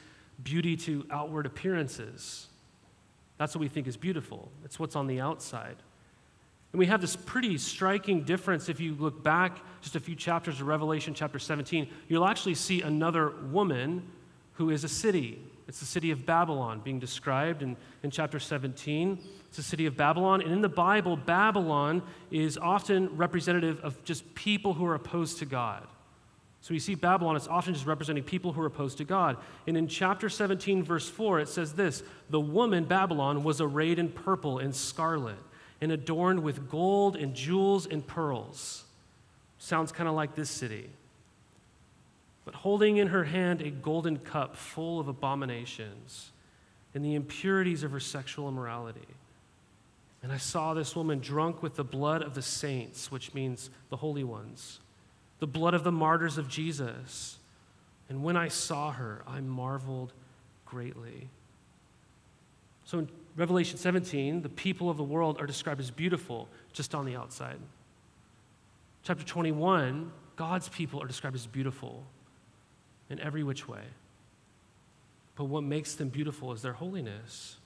beauty 0.43 0.77
to 0.79 1.07
outward 1.11 1.47
appearances. 1.47 2.49
That's 3.39 3.55
what 3.55 3.61
we 3.61 3.69
think 3.69 3.87
is 3.87 3.97
beautiful, 3.97 4.51
it's 4.65 4.79
what's 4.79 4.97
on 4.97 5.07
the 5.07 5.21
outside. 5.21 5.77
And 6.75 6.81
we 6.81 6.87
have 6.87 7.01
this 7.01 7.15
pretty 7.15 7.57
striking 7.57 8.25
difference 8.25 8.69
if 8.69 8.81
you 8.81 8.97
look 8.97 9.23
back 9.23 9.61
just 9.81 9.95
a 9.95 10.01
few 10.01 10.17
chapters 10.17 10.61
of 10.61 10.67
Revelation, 10.67 11.15
chapter 11.15 11.39
17. 11.39 11.89
You'll 12.09 12.27
actually 12.27 12.57
see 12.57 12.83
another 12.83 13.31
woman 13.53 14.03
who 14.55 14.71
is 14.71 14.83
a 14.83 14.89
city. 14.89 15.41
It's 15.69 15.79
the 15.79 15.87
city 15.87 16.11
of 16.11 16.27
Babylon 16.27 16.81
being 16.83 16.99
described 16.99 17.63
in, 17.63 17.77
in 18.03 18.11
chapter 18.11 18.41
17. 18.41 19.21
It's 19.47 19.57
the 19.57 19.63
city 19.63 19.87
of 19.87 19.97
Babylon. 19.97 20.41
And 20.41 20.51
in 20.51 20.63
the 20.63 20.69
Bible, 20.69 21.17
Babylon 21.17 22.03
is 22.33 22.59
often 22.59 23.17
representative 23.17 23.79
of 23.85 24.03
just 24.03 24.35
people 24.35 24.75
who 24.75 24.85
are 24.85 24.97
opposed 24.97 25.39
to 25.39 25.45
God. 25.45 25.87
So 26.61 26.75
we 26.75 26.81
see 26.81 26.97
Babylon, 26.97 27.37
it's 27.37 27.47
often 27.47 27.75
just 27.75 27.87
representing 27.87 28.25
people 28.25 28.53
who 28.53 28.61
are 28.61 28.67
opposed 28.67 28.99
to 28.99 29.05
God. 29.05 29.37
And 29.69 29.77
in 29.77 29.87
chapter 29.87 30.29
17, 30.29 30.83
verse 30.83 31.09
4, 31.09 31.39
it 31.39 31.49
says 31.49 31.75
this 31.75 32.03
The 32.31 32.41
woman, 32.41 32.83
Babylon, 32.83 33.45
was 33.45 33.61
arrayed 33.61 34.01
in 34.01 34.09
purple 34.09 34.59
and 34.59 34.75
scarlet 34.75 35.37
and 35.85 35.93
adorned 35.93 36.43
with 36.43 36.71
gold 36.71 37.15
and 37.15 37.35
jewels 37.35 37.85
and 37.85 38.07
pearls. 38.07 38.85
Sounds 39.59 39.93
kind 39.93 40.09
of 40.09 40.15
like 40.15 40.35
this 40.35 40.49
city. 40.49 40.89
But 42.47 42.55
holding 42.55 42.97
in 42.97 43.09
her 43.09 43.25
hand 43.25 43.61
a 43.61 43.69
golden 43.69 44.17
cup 44.17 44.57
full 44.57 44.99
of 44.99 45.09
abominations 45.09 46.31
and 46.95 47.05
the 47.05 47.15
impurities 47.15 47.83
of 47.83 47.91
her 47.91 48.01
sexual 48.01 48.49
immorality. 48.49 49.07
And 50.23 50.33
I 50.33 50.39
saw 50.39 50.73
this 50.73 50.97
woman 50.97 51.19
drunk 51.19 51.63
with 51.63 51.75
the 51.75 51.85
blood 51.85 52.23
of 52.23 52.35
the 52.35 52.41
saints, 52.41 53.11
which 53.11 53.35
means 53.35 53.69
the 53.91 53.99
holy 53.99 54.25
ones, 54.25 54.81
the 55.39 55.47
blood 55.47 55.75
of 55.75 55.85
the 55.85 55.93
martyrs 55.93 56.39
of 56.39 56.49
Jesus. 56.49 57.37
And 58.09 58.25
when 58.25 58.39
I 58.39 58.49
saw 58.49 58.93
her, 58.93 59.23
I 59.27 59.41
marveled 59.41 60.15
greatly. 60.65 61.29
So 62.87 63.01
in 63.01 63.09
Revelation 63.37 63.79
17, 63.79 64.43
the 64.43 64.49
people 64.49 64.89
of 64.89 64.97
the 64.97 65.05
world 65.05 65.41
are 65.41 65.47
described 65.47 65.81
as 65.81 65.91
beautiful 65.91 66.49
just 66.73 66.95
on 66.95 67.05
the 67.05 67.17
outside. 67.17 67.59
Chapter 69.03 69.25
21, 69.25 70.13
God's 70.37 70.69
people 70.69 71.03
are 71.03 71.07
described 71.07 71.35
as 71.35 71.47
beautiful 71.47 72.05
in 73.11 73.21
every 73.21 73.43
which 73.43 73.69
way. 73.69 73.83
But 75.37 75.45
what 75.45 75.65
makes 75.65 75.95
them 75.95 76.09
beautiful 76.09 76.53
is 76.53 76.63
their 76.63 76.73
holiness. 76.73 77.57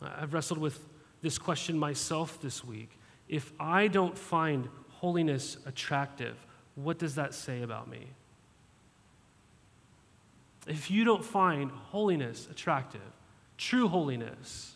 I've 0.00 0.32
wrestled 0.32 0.58
with 0.58 0.84
this 1.20 1.38
question 1.38 1.78
myself 1.78 2.40
this 2.40 2.64
week. 2.64 2.90
If 3.28 3.52
I 3.58 3.88
don't 3.88 4.16
find 4.16 4.68
holiness 4.90 5.56
attractive, 5.66 6.36
what 6.76 6.98
does 6.98 7.16
that 7.16 7.34
say 7.34 7.62
about 7.62 7.88
me? 7.88 8.06
If 10.66 10.90
you 10.90 11.04
don't 11.04 11.24
find 11.24 11.70
holiness 11.70 12.46
attractive, 12.50 13.00
true 13.56 13.88
holiness, 13.88 14.74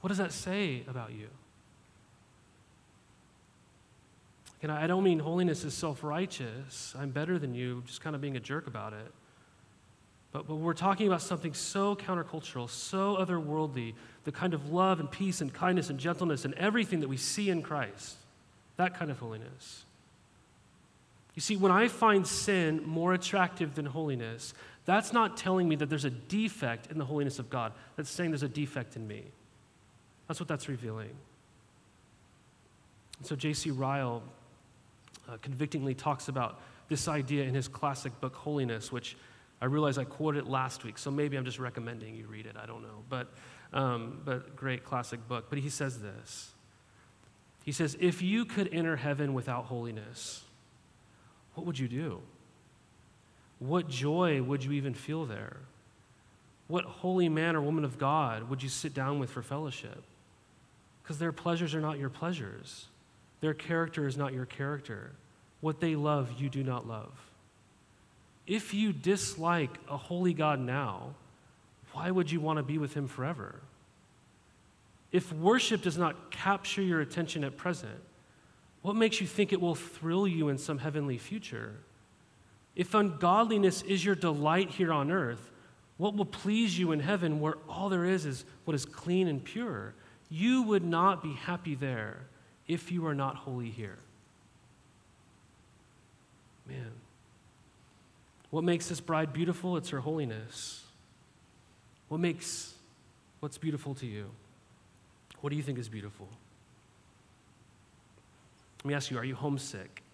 what 0.00 0.08
does 0.08 0.18
that 0.18 0.32
say 0.32 0.84
about 0.88 1.12
you? 1.12 1.28
And 4.62 4.72
I 4.72 4.86
don't 4.86 5.04
mean 5.04 5.20
holiness 5.20 5.64
is 5.64 5.74
self 5.74 6.02
righteous. 6.02 6.94
I'm 6.98 7.10
better 7.10 7.38
than 7.38 7.54
you, 7.54 7.82
just 7.86 8.00
kind 8.00 8.16
of 8.16 8.22
being 8.22 8.36
a 8.36 8.40
jerk 8.40 8.66
about 8.66 8.92
it. 8.92 9.12
But, 10.32 10.46
but 10.46 10.56
we're 10.56 10.74
talking 10.74 11.06
about 11.06 11.22
something 11.22 11.54
so 11.54 11.96
countercultural, 11.96 12.68
so 12.68 13.16
otherworldly, 13.16 13.94
the 14.24 14.32
kind 14.32 14.52
of 14.52 14.70
love 14.70 15.00
and 15.00 15.10
peace 15.10 15.40
and 15.40 15.52
kindness 15.52 15.90
and 15.90 15.98
gentleness 15.98 16.44
and 16.44 16.54
everything 16.54 17.00
that 17.00 17.08
we 17.08 17.16
see 17.16 17.50
in 17.50 17.62
Christ. 17.62 18.16
That 18.76 18.98
kind 18.98 19.10
of 19.10 19.18
holiness. 19.18 19.84
You 21.34 21.40
see, 21.40 21.56
when 21.56 21.72
I 21.72 21.88
find 21.88 22.26
sin 22.26 22.82
more 22.84 23.14
attractive 23.14 23.74
than 23.74 23.86
holiness, 23.86 24.54
that's 24.88 25.12
not 25.12 25.36
telling 25.36 25.68
me 25.68 25.76
that 25.76 25.90
there's 25.90 26.06
a 26.06 26.10
defect 26.10 26.90
in 26.90 26.96
the 26.96 27.04
holiness 27.04 27.38
of 27.38 27.50
God. 27.50 27.74
That's 27.96 28.08
saying 28.08 28.30
there's 28.30 28.42
a 28.42 28.48
defect 28.48 28.96
in 28.96 29.06
me. 29.06 29.22
That's 30.26 30.40
what 30.40 30.48
that's 30.48 30.66
revealing. 30.66 31.10
And 33.18 33.26
so 33.26 33.36
J.C. 33.36 33.70
Ryle 33.70 34.22
uh, 35.28 35.36
convictingly 35.42 35.92
talks 35.94 36.28
about 36.28 36.62
this 36.88 37.06
idea 37.06 37.44
in 37.44 37.52
his 37.52 37.68
classic 37.68 38.18
book, 38.22 38.34
Holiness, 38.34 38.90
which 38.90 39.18
I 39.60 39.66
realize 39.66 39.98
I 39.98 40.04
quoted 40.04 40.46
last 40.46 40.84
week, 40.84 40.96
so 40.96 41.10
maybe 41.10 41.36
I'm 41.36 41.44
just 41.44 41.58
recommending 41.58 42.14
you 42.14 42.26
read 42.26 42.46
it. 42.46 42.56
I 42.58 42.64
don't 42.64 42.80
know. 42.80 43.04
But, 43.10 43.30
um, 43.74 44.22
but 44.24 44.56
great 44.56 44.84
classic 44.84 45.28
book. 45.28 45.50
But 45.50 45.58
he 45.58 45.68
says 45.68 46.00
this 46.00 46.52
He 47.62 47.72
says, 47.72 47.94
If 48.00 48.22
you 48.22 48.46
could 48.46 48.70
enter 48.72 48.96
heaven 48.96 49.34
without 49.34 49.66
holiness, 49.66 50.44
what 51.52 51.66
would 51.66 51.78
you 51.78 51.88
do? 51.88 52.22
What 53.58 53.88
joy 53.88 54.42
would 54.42 54.64
you 54.64 54.72
even 54.72 54.94
feel 54.94 55.24
there? 55.24 55.56
What 56.68 56.84
holy 56.84 57.28
man 57.28 57.56
or 57.56 57.60
woman 57.60 57.84
of 57.84 57.98
God 57.98 58.48
would 58.48 58.62
you 58.62 58.68
sit 58.68 58.94
down 58.94 59.18
with 59.18 59.30
for 59.30 59.42
fellowship? 59.42 60.02
Because 61.02 61.18
their 61.18 61.32
pleasures 61.32 61.74
are 61.74 61.80
not 61.80 61.98
your 61.98 62.10
pleasures, 62.10 62.86
their 63.40 63.54
character 63.54 64.06
is 64.06 64.16
not 64.16 64.32
your 64.32 64.46
character. 64.46 65.12
What 65.60 65.80
they 65.80 65.96
love, 65.96 66.34
you 66.38 66.48
do 66.48 66.62
not 66.62 66.86
love. 66.86 67.10
If 68.46 68.72
you 68.72 68.92
dislike 68.92 69.76
a 69.88 69.96
holy 69.96 70.32
God 70.32 70.60
now, 70.60 71.14
why 71.92 72.10
would 72.10 72.30
you 72.30 72.40
want 72.40 72.58
to 72.58 72.62
be 72.62 72.78
with 72.78 72.94
him 72.94 73.08
forever? 73.08 73.56
If 75.10 75.32
worship 75.32 75.82
does 75.82 75.98
not 75.98 76.30
capture 76.30 76.82
your 76.82 77.00
attention 77.00 77.42
at 77.42 77.56
present, 77.56 77.98
what 78.82 78.94
makes 78.94 79.20
you 79.20 79.26
think 79.26 79.52
it 79.52 79.60
will 79.60 79.74
thrill 79.74 80.28
you 80.28 80.48
in 80.48 80.58
some 80.58 80.78
heavenly 80.78 81.18
future? 81.18 81.74
If 82.78 82.94
ungodliness 82.94 83.82
is 83.82 84.04
your 84.04 84.14
delight 84.14 84.70
here 84.70 84.92
on 84.92 85.10
earth, 85.10 85.50
what 85.96 86.14
will 86.14 86.24
please 86.24 86.78
you 86.78 86.92
in 86.92 87.00
heaven 87.00 87.40
where 87.40 87.56
all 87.68 87.88
there 87.88 88.04
is 88.04 88.24
is 88.24 88.44
what 88.64 88.74
is 88.76 88.86
clean 88.86 89.26
and 89.26 89.44
pure? 89.44 89.94
You 90.30 90.62
would 90.62 90.84
not 90.84 91.20
be 91.20 91.32
happy 91.32 91.74
there 91.74 92.20
if 92.68 92.92
you 92.92 93.04
are 93.06 93.16
not 93.16 93.34
holy 93.34 93.68
here. 93.68 93.98
Man. 96.68 96.92
What 98.50 98.62
makes 98.62 98.88
this 98.88 99.00
bride 99.00 99.32
beautiful? 99.32 99.76
It's 99.76 99.88
her 99.88 99.98
holiness. 99.98 100.84
What 102.08 102.20
makes 102.20 102.74
what's 103.40 103.58
beautiful 103.58 103.94
to 103.96 104.06
you? 104.06 104.30
What 105.40 105.50
do 105.50 105.56
you 105.56 105.62
think 105.64 105.78
is 105.78 105.88
beautiful? 105.88 106.28
Let 108.78 108.88
me 108.88 108.94
ask 108.94 109.10
you, 109.10 109.18
are 109.18 109.24
you 109.24 109.34
homesick? 109.34 110.04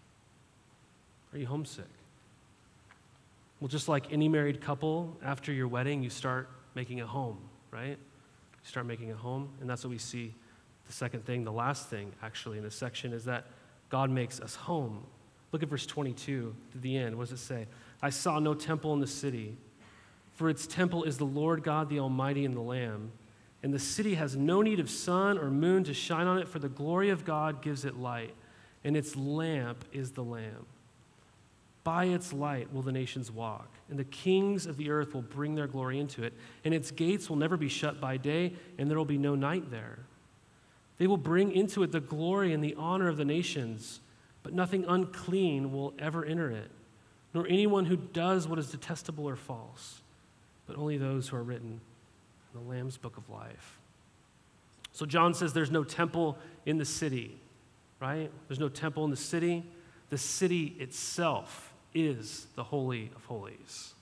Are 1.34 1.38
you 1.38 1.46
homesick? 1.46 1.84
Well, 3.64 3.70
just 3.70 3.88
like 3.88 4.12
any 4.12 4.28
married 4.28 4.60
couple, 4.60 5.16
after 5.24 5.50
your 5.50 5.68
wedding, 5.68 6.02
you 6.02 6.10
start 6.10 6.50
making 6.74 7.00
a 7.00 7.06
home, 7.06 7.38
right? 7.70 7.96
You 7.96 8.62
start 8.62 8.84
making 8.84 9.10
a 9.10 9.14
home, 9.14 9.48
and 9.58 9.70
that's 9.70 9.82
what 9.82 9.88
we 9.88 9.96
see. 9.96 10.34
The 10.86 10.92
second 10.92 11.24
thing, 11.24 11.44
the 11.44 11.50
last 11.50 11.88
thing, 11.88 12.12
actually, 12.22 12.58
in 12.58 12.64
this 12.64 12.74
section 12.74 13.14
is 13.14 13.24
that 13.24 13.46
God 13.88 14.10
makes 14.10 14.38
us 14.38 14.54
home. 14.54 15.06
Look 15.50 15.62
at 15.62 15.70
verse 15.70 15.86
22 15.86 16.54
to 16.72 16.78
the 16.78 16.94
end. 16.94 17.16
What 17.16 17.30
does 17.30 17.40
it 17.40 17.42
say? 17.42 17.66
I 18.02 18.10
saw 18.10 18.38
no 18.38 18.52
temple 18.52 18.92
in 18.92 19.00
the 19.00 19.06
city, 19.06 19.56
for 20.34 20.50
its 20.50 20.66
temple 20.66 21.04
is 21.04 21.16
the 21.16 21.24
Lord 21.24 21.62
God, 21.62 21.88
the 21.88 22.00
Almighty, 22.00 22.44
and 22.44 22.54
the 22.54 22.60
Lamb. 22.60 23.12
And 23.62 23.72
the 23.72 23.78
city 23.78 24.16
has 24.16 24.36
no 24.36 24.60
need 24.60 24.78
of 24.78 24.90
sun 24.90 25.38
or 25.38 25.48
moon 25.50 25.84
to 25.84 25.94
shine 25.94 26.26
on 26.26 26.36
it, 26.36 26.50
for 26.50 26.58
the 26.58 26.68
glory 26.68 27.08
of 27.08 27.24
God 27.24 27.62
gives 27.62 27.86
it 27.86 27.96
light, 27.96 28.34
and 28.84 28.94
its 28.94 29.16
lamp 29.16 29.86
is 29.90 30.10
the 30.10 30.22
Lamb. 30.22 30.66
By 31.84 32.06
its 32.06 32.32
light 32.32 32.72
will 32.72 32.80
the 32.80 32.92
nations 32.92 33.30
walk, 33.30 33.68
and 33.90 33.98
the 33.98 34.04
kings 34.04 34.64
of 34.64 34.78
the 34.78 34.90
earth 34.90 35.12
will 35.14 35.22
bring 35.22 35.54
their 35.54 35.66
glory 35.66 36.00
into 36.00 36.22
it, 36.22 36.32
and 36.64 36.72
its 36.72 36.90
gates 36.90 37.28
will 37.28 37.36
never 37.36 37.58
be 37.58 37.68
shut 37.68 38.00
by 38.00 38.16
day, 38.16 38.54
and 38.78 38.90
there 38.90 38.96
will 38.96 39.04
be 39.04 39.18
no 39.18 39.34
night 39.34 39.70
there. 39.70 39.98
They 40.96 41.06
will 41.06 41.18
bring 41.18 41.52
into 41.52 41.82
it 41.82 41.92
the 41.92 42.00
glory 42.00 42.54
and 42.54 42.64
the 42.64 42.74
honor 42.78 43.08
of 43.08 43.18
the 43.18 43.24
nations, 43.24 44.00
but 44.42 44.54
nothing 44.54 44.86
unclean 44.88 45.72
will 45.72 45.92
ever 45.98 46.24
enter 46.24 46.50
it, 46.50 46.70
nor 47.34 47.46
anyone 47.48 47.84
who 47.84 47.96
does 47.96 48.48
what 48.48 48.58
is 48.58 48.70
detestable 48.70 49.28
or 49.28 49.36
false, 49.36 50.00
but 50.66 50.76
only 50.76 50.96
those 50.96 51.28
who 51.28 51.36
are 51.36 51.42
written 51.42 51.82
in 52.54 52.60
the 52.62 52.66
Lamb's 52.66 52.96
book 52.96 53.18
of 53.18 53.28
life. 53.28 53.78
So 54.92 55.04
John 55.04 55.34
says 55.34 55.52
there's 55.52 55.70
no 55.70 55.84
temple 55.84 56.38
in 56.64 56.78
the 56.78 56.84
city, 56.86 57.36
right? 58.00 58.30
There's 58.48 58.60
no 58.60 58.70
temple 58.70 59.04
in 59.04 59.10
the 59.10 59.16
city. 59.16 59.64
The 60.08 60.16
city 60.16 60.76
itself 60.78 61.73
is 61.94 62.46
the 62.56 62.64
Holy 62.64 63.10
of 63.14 63.24
Holies. 63.24 63.94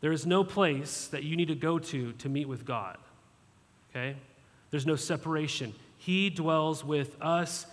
There 0.00 0.12
is 0.12 0.26
no 0.26 0.44
place 0.44 1.06
that 1.08 1.24
you 1.24 1.36
need 1.36 1.48
to 1.48 1.54
go 1.54 1.78
to 1.78 2.12
to 2.12 2.28
meet 2.28 2.48
with 2.48 2.64
God. 2.64 2.98
Okay? 3.90 4.16
There's 4.70 4.86
no 4.86 4.96
separation. 4.96 5.74
He 5.98 6.30
dwells 6.30 6.84
with 6.84 7.16
us, 7.20 7.66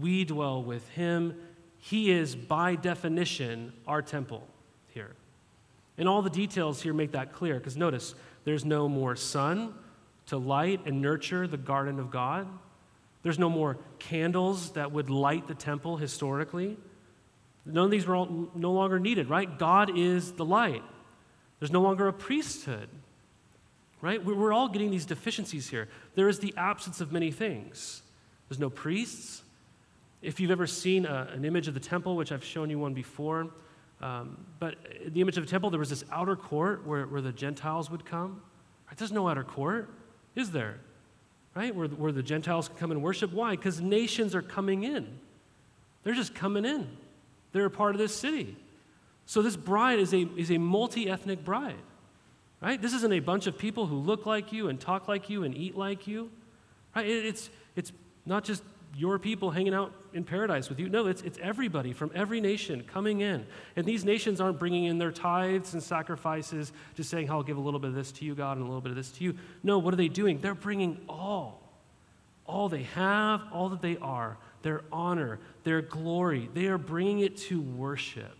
we 0.00 0.24
dwell 0.24 0.62
with 0.62 0.88
him. 0.90 1.34
He 1.78 2.10
is, 2.10 2.34
by 2.34 2.74
definition, 2.74 3.72
our 3.86 4.02
temple 4.02 4.46
here. 4.88 5.14
And 5.98 6.08
all 6.08 6.22
the 6.22 6.30
details 6.30 6.82
here 6.82 6.92
make 6.92 7.12
that 7.12 7.32
clear 7.32 7.54
because 7.54 7.76
notice, 7.76 8.14
there's 8.44 8.64
no 8.64 8.88
more 8.88 9.16
sun 9.16 9.74
to 10.26 10.36
light 10.36 10.80
and 10.86 11.00
nurture 11.00 11.46
the 11.46 11.56
garden 11.56 11.98
of 11.98 12.10
God. 12.10 12.46
There's 13.22 13.38
no 13.38 13.48
more 13.48 13.78
candles 13.98 14.70
that 14.72 14.92
would 14.92 15.10
light 15.10 15.48
the 15.48 15.54
temple 15.54 15.96
historically. 15.96 16.76
None 17.66 17.84
of 17.84 17.90
these 17.90 18.06
were 18.06 18.14
all, 18.14 18.48
no 18.54 18.70
longer 18.72 19.00
needed, 19.00 19.28
right? 19.28 19.58
God 19.58 19.98
is 19.98 20.32
the 20.32 20.44
light. 20.44 20.82
There's 21.58 21.72
no 21.72 21.82
longer 21.82 22.06
a 22.06 22.12
priesthood, 22.12 22.88
right? 24.00 24.24
We're 24.24 24.52
all 24.52 24.68
getting 24.68 24.90
these 24.90 25.04
deficiencies 25.04 25.68
here. 25.68 25.88
There 26.14 26.28
is 26.28 26.38
the 26.38 26.54
absence 26.56 27.00
of 27.00 27.12
many 27.12 27.32
things. 27.32 28.02
There's 28.48 28.60
no 28.60 28.70
priests. 28.70 29.42
If 30.22 30.38
you've 30.38 30.50
ever 30.50 30.66
seen 30.66 31.06
a, 31.06 31.28
an 31.32 31.44
image 31.44 31.66
of 31.66 31.74
the 31.74 31.80
temple, 31.80 32.14
which 32.14 32.30
I've 32.30 32.44
shown 32.44 32.70
you 32.70 32.78
one 32.78 32.94
before, 32.94 33.48
um, 34.00 34.36
but 34.60 34.76
the 35.06 35.20
image 35.20 35.36
of 35.36 35.44
the 35.44 35.50
temple, 35.50 35.70
there 35.70 35.80
was 35.80 35.90
this 35.90 36.04
outer 36.12 36.36
court 36.36 36.86
where, 36.86 37.06
where 37.06 37.20
the 37.20 37.32
Gentiles 37.32 37.90
would 37.90 38.04
come. 38.04 38.42
Right? 38.86 38.96
There's 38.96 39.12
no 39.12 39.28
outer 39.28 39.44
court, 39.44 39.90
is 40.36 40.50
there? 40.50 40.78
Right? 41.54 41.74
Where, 41.74 41.88
where 41.88 42.12
the 42.12 42.22
Gentiles 42.22 42.68
can 42.68 42.76
come 42.76 42.90
and 42.92 43.02
worship. 43.02 43.32
Why? 43.32 43.52
Because 43.56 43.80
nations 43.80 44.34
are 44.34 44.42
coming 44.42 44.84
in. 44.84 45.18
They're 46.04 46.14
just 46.14 46.34
coming 46.34 46.64
in. 46.64 46.86
They're 47.52 47.66
a 47.66 47.70
part 47.70 47.94
of 47.94 47.98
this 47.98 48.14
city. 48.14 48.56
So 49.26 49.42
this 49.42 49.56
bride 49.56 49.98
is 49.98 50.14
a, 50.14 50.28
is 50.36 50.50
a 50.50 50.58
multi 50.58 51.10
ethnic 51.10 51.44
bride, 51.44 51.74
right? 52.60 52.80
This 52.80 52.92
isn't 52.94 53.12
a 53.12 53.20
bunch 53.20 53.46
of 53.46 53.58
people 53.58 53.86
who 53.86 53.96
look 53.96 54.24
like 54.24 54.52
you 54.52 54.68
and 54.68 54.80
talk 54.80 55.08
like 55.08 55.28
you 55.28 55.42
and 55.44 55.56
eat 55.56 55.76
like 55.76 56.06
you, 56.06 56.30
right? 56.94 57.06
It, 57.06 57.26
it's, 57.26 57.50
it's 57.74 57.92
not 58.24 58.44
just 58.44 58.62
your 58.96 59.18
people 59.18 59.50
hanging 59.50 59.74
out 59.74 59.92
in 60.14 60.24
paradise 60.24 60.70
with 60.70 60.78
you. 60.78 60.88
No, 60.88 61.06
it's, 61.06 61.20
it's 61.22 61.38
everybody 61.42 61.92
from 61.92 62.10
every 62.14 62.40
nation 62.40 62.82
coming 62.84 63.20
in. 63.20 63.46
And 63.76 63.84
these 63.84 64.04
nations 64.04 64.40
aren't 64.40 64.58
bringing 64.58 64.84
in 64.84 64.96
their 64.96 65.12
tithes 65.12 65.74
and 65.74 65.82
sacrifices, 65.82 66.72
just 66.94 67.10
saying, 67.10 67.30
I'll 67.30 67.42
give 67.42 67.58
a 67.58 67.60
little 67.60 67.80
bit 67.80 67.88
of 67.88 67.94
this 67.94 68.10
to 68.12 68.24
you, 68.24 68.34
God, 68.34 68.56
and 68.56 68.62
a 68.62 68.66
little 68.66 68.80
bit 68.80 68.90
of 68.90 68.96
this 68.96 69.10
to 69.12 69.24
you. 69.24 69.34
No, 69.62 69.78
what 69.78 69.92
are 69.92 69.98
they 69.98 70.08
doing? 70.08 70.38
They're 70.38 70.54
bringing 70.54 71.00
all. 71.08 71.62
All 72.46 72.68
they 72.68 72.84
have, 72.84 73.42
all 73.52 73.68
that 73.70 73.82
they 73.82 73.98
are, 73.98 74.38
their 74.62 74.82
honor, 74.92 75.38
their 75.64 75.82
glory. 75.82 76.48
They 76.54 76.66
are 76.66 76.78
bringing 76.78 77.20
it 77.20 77.36
to 77.38 77.60
worship. 77.60 78.36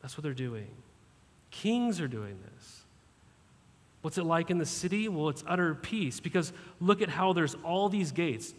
That's 0.00 0.16
what 0.16 0.22
they're 0.22 0.32
doing. 0.32 0.68
Kings 1.50 2.00
are 2.00 2.08
doing 2.08 2.38
this. 2.54 2.82
What's 4.02 4.18
it 4.18 4.24
like 4.24 4.50
in 4.50 4.58
the 4.58 4.66
city? 4.66 5.08
Well, 5.08 5.28
it's 5.28 5.44
utter 5.46 5.74
peace 5.74 6.18
because 6.18 6.52
look 6.80 7.02
at 7.02 7.08
how 7.08 7.32
there's 7.32 7.54
all 7.64 7.88
these 7.88 8.10
gates. 8.10 8.52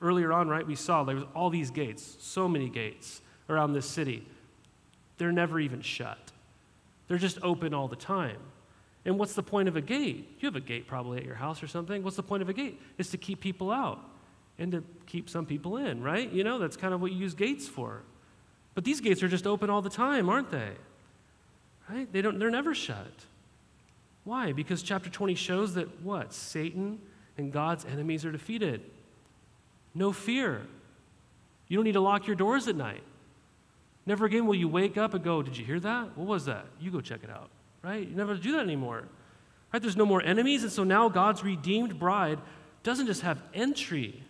Earlier 0.00 0.32
on, 0.32 0.48
right, 0.48 0.66
we 0.66 0.74
saw 0.74 1.04
there 1.04 1.16
was 1.16 1.24
all 1.34 1.50
these 1.50 1.70
gates, 1.70 2.16
so 2.20 2.48
many 2.48 2.68
gates 2.68 3.20
around 3.48 3.72
this 3.72 3.86
city. 3.86 4.26
They're 5.18 5.32
never 5.32 5.60
even 5.60 5.80
shut. 5.80 6.18
They're 7.08 7.18
just 7.18 7.38
open 7.42 7.72
all 7.72 7.88
the 7.88 7.96
time. 7.96 8.38
And 9.04 9.18
what's 9.18 9.34
the 9.34 9.42
point 9.42 9.68
of 9.68 9.76
a 9.76 9.80
gate? 9.80 10.36
You 10.40 10.46
have 10.46 10.56
a 10.56 10.60
gate 10.60 10.86
probably 10.86 11.18
at 11.18 11.24
your 11.24 11.36
house 11.36 11.62
or 11.62 11.66
something. 11.66 12.02
What's 12.02 12.16
the 12.16 12.22
point 12.22 12.42
of 12.42 12.48
a 12.48 12.52
gate? 12.52 12.80
It's 12.98 13.10
to 13.10 13.18
keep 13.18 13.40
people 13.40 13.70
out 13.70 14.00
and 14.58 14.72
to 14.72 14.84
keep 15.06 15.28
some 15.28 15.46
people 15.46 15.76
in, 15.76 16.02
right? 16.02 16.30
You 16.32 16.44
know, 16.44 16.58
that's 16.58 16.76
kind 16.76 16.94
of 16.94 17.00
what 17.00 17.12
you 17.12 17.18
use 17.18 17.34
gates 17.34 17.68
for. 17.68 18.02
But 18.74 18.84
these 18.84 19.00
gates 19.00 19.22
are 19.22 19.28
just 19.28 19.46
open 19.46 19.70
all 19.70 19.82
the 19.82 19.90
time, 19.90 20.28
aren't 20.28 20.50
they? 20.50 20.70
Right? 21.88 22.10
They 22.12 22.22
don't, 22.22 22.38
they're 22.38 22.50
never 22.50 22.74
shut. 22.74 23.12
Why? 24.24 24.52
Because 24.52 24.82
chapter 24.82 25.08
20 25.08 25.34
shows 25.34 25.74
that 25.74 26.02
what? 26.02 26.32
Satan 26.32 26.98
and 27.38 27.52
God's 27.52 27.84
enemies 27.84 28.24
are 28.24 28.32
defeated. 28.32 28.82
No 29.94 30.12
fear. 30.12 30.62
You 31.68 31.76
don't 31.76 31.84
need 31.84 31.92
to 31.92 32.00
lock 32.00 32.26
your 32.26 32.36
doors 32.36 32.68
at 32.68 32.76
night. 32.76 33.02
Never 34.04 34.26
again 34.26 34.46
will 34.46 34.54
you 34.54 34.68
wake 34.68 34.96
up 34.96 35.14
and 35.14 35.24
go, 35.24 35.42
Did 35.42 35.56
you 35.56 35.64
hear 35.64 35.80
that? 35.80 36.16
What 36.16 36.26
was 36.26 36.44
that? 36.46 36.66
You 36.80 36.90
go 36.90 37.00
check 37.00 37.20
it 37.24 37.30
out. 37.30 37.50
Right? 37.82 38.06
You 38.06 38.14
never 38.14 38.34
do 38.34 38.52
that 38.52 38.60
anymore. 38.60 39.04
Right? 39.72 39.80
There's 39.82 39.96
no 39.96 40.06
more 40.06 40.22
enemies, 40.22 40.62
and 40.62 40.72
so 40.72 40.84
now 40.84 41.08
God's 41.08 41.42
redeemed 41.42 41.98
bride 41.98 42.38
doesn't 42.82 43.06
just 43.06 43.22
have 43.22 43.42
entry 43.52 44.22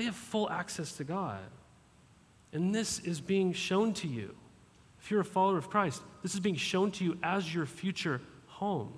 they 0.00 0.06
have 0.06 0.16
full 0.16 0.48
access 0.48 0.92
to 0.92 1.04
God. 1.04 1.42
And 2.54 2.74
this 2.74 3.00
is 3.00 3.20
being 3.20 3.52
shown 3.52 3.92
to 3.94 4.08
you. 4.08 4.34
If 4.98 5.10
you're 5.10 5.20
a 5.20 5.24
follower 5.26 5.58
of 5.58 5.68
Christ, 5.68 6.00
this 6.22 6.32
is 6.32 6.40
being 6.40 6.56
shown 6.56 6.90
to 6.92 7.04
you 7.04 7.18
as 7.22 7.54
your 7.54 7.66
future 7.66 8.22
home. 8.46 8.94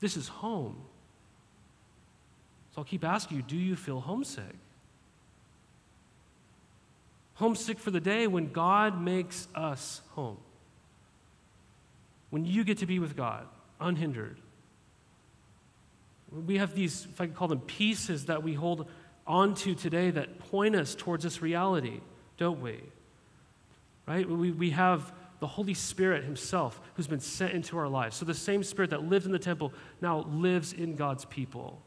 This 0.00 0.16
is 0.16 0.26
home. 0.26 0.80
So 2.70 2.78
I'll 2.78 2.84
keep 2.84 3.04
asking 3.04 3.36
you 3.36 3.42
do 3.42 3.58
you 3.58 3.76
feel 3.76 4.00
homesick? 4.00 4.56
Homesick 7.34 7.78
for 7.78 7.90
the 7.90 8.00
day 8.00 8.26
when 8.26 8.52
God 8.52 8.98
makes 8.98 9.48
us 9.54 10.00
home. 10.12 10.38
When 12.30 12.46
you 12.46 12.64
get 12.64 12.78
to 12.78 12.86
be 12.86 12.98
with 13.00 13.18
God, 13.18 13.46
unhindered. 13.78 14.38
We 16.46 16.56
have 16.56 16.74
these, 16.74 17.06
if 17.12 17.20
I 17.20 17.26
could 17.26 17.36
call 17.36 17.48
them 17.48 17.60
pieces 17.60 18.24
that 18.26 18.42
we 18.42 18.54
hold 18.54 18.88
onto 19.26 19.74
today 19.74 20.10
that 20.10 20.38
point 20.38 20.74
us 20.74 20.94
towards 20.94 21.24
this 21.24 21.42
reality, 21.42 22.00
don't 22.36 22.60
we? 22.60 22.80
Right? 24.06 24.28
We, 24.28 24.50
we 24.50 24.70
have 24.70 25.12
the 25.40 25.46
Holy 25.46 25.74
Spirit 25.74 26.24
Himself 26.24 26.80
who's 26.94 27.06
been 27.06 27.20
sent 27.20 27.52
into 27.52 27.78
our 27.78 27.88
lives. 27.88 28.16
So 28.16 28.24
the 28.24 28.34
same 28.34 28.62
Spirit 28.62 28.90
that 28.90 29.04
lived 29.04 29.26
in 29.26 29.32
the 29.32 29.38
temple 29.38 29.72
now 30.00 30.20
lives 30.28 30.72
in 30.72 30.96
God's 30.96 31.24
people. 31.24 31.82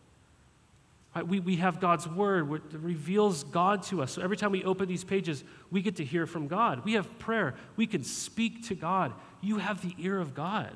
Right? 1.15 1.27
We, 1.27 1.39
we 1.39 1.57
have 1.57 1.79
God's 1.79 2.07
Word 2.07 2.49
which 2.49 2.63
reveals 2.71 3.43
God 3.43 3.83
to 3.83 4.01
us. 4.01 4.13
So 4.13 4.21
every 4.21 4.37
time 4.37 4.51
we 4.51 4.63
open 4.63 4.87
these 4.87 5.03
pages, 5.03 5.43
we 5.69 5.81
get 5.81 5.97
to 5.97 6.05
hear 6.05 6.25
from 6.25 6.47
God. 6.47 6.83
We 6.83 6.93
have 6.93 7.19
prayer. 7.19 7.53
We 7.75 7.85
can 7.85 8.03
speak 8.03 8.67
to 8.67 8.75
God. 8.75 9.13
You 9.41 9.57
have 9.57 9.81
the 9.81 9.93
ear 9.99 10.19
of 10.19 10.33
God. 10.33 10.75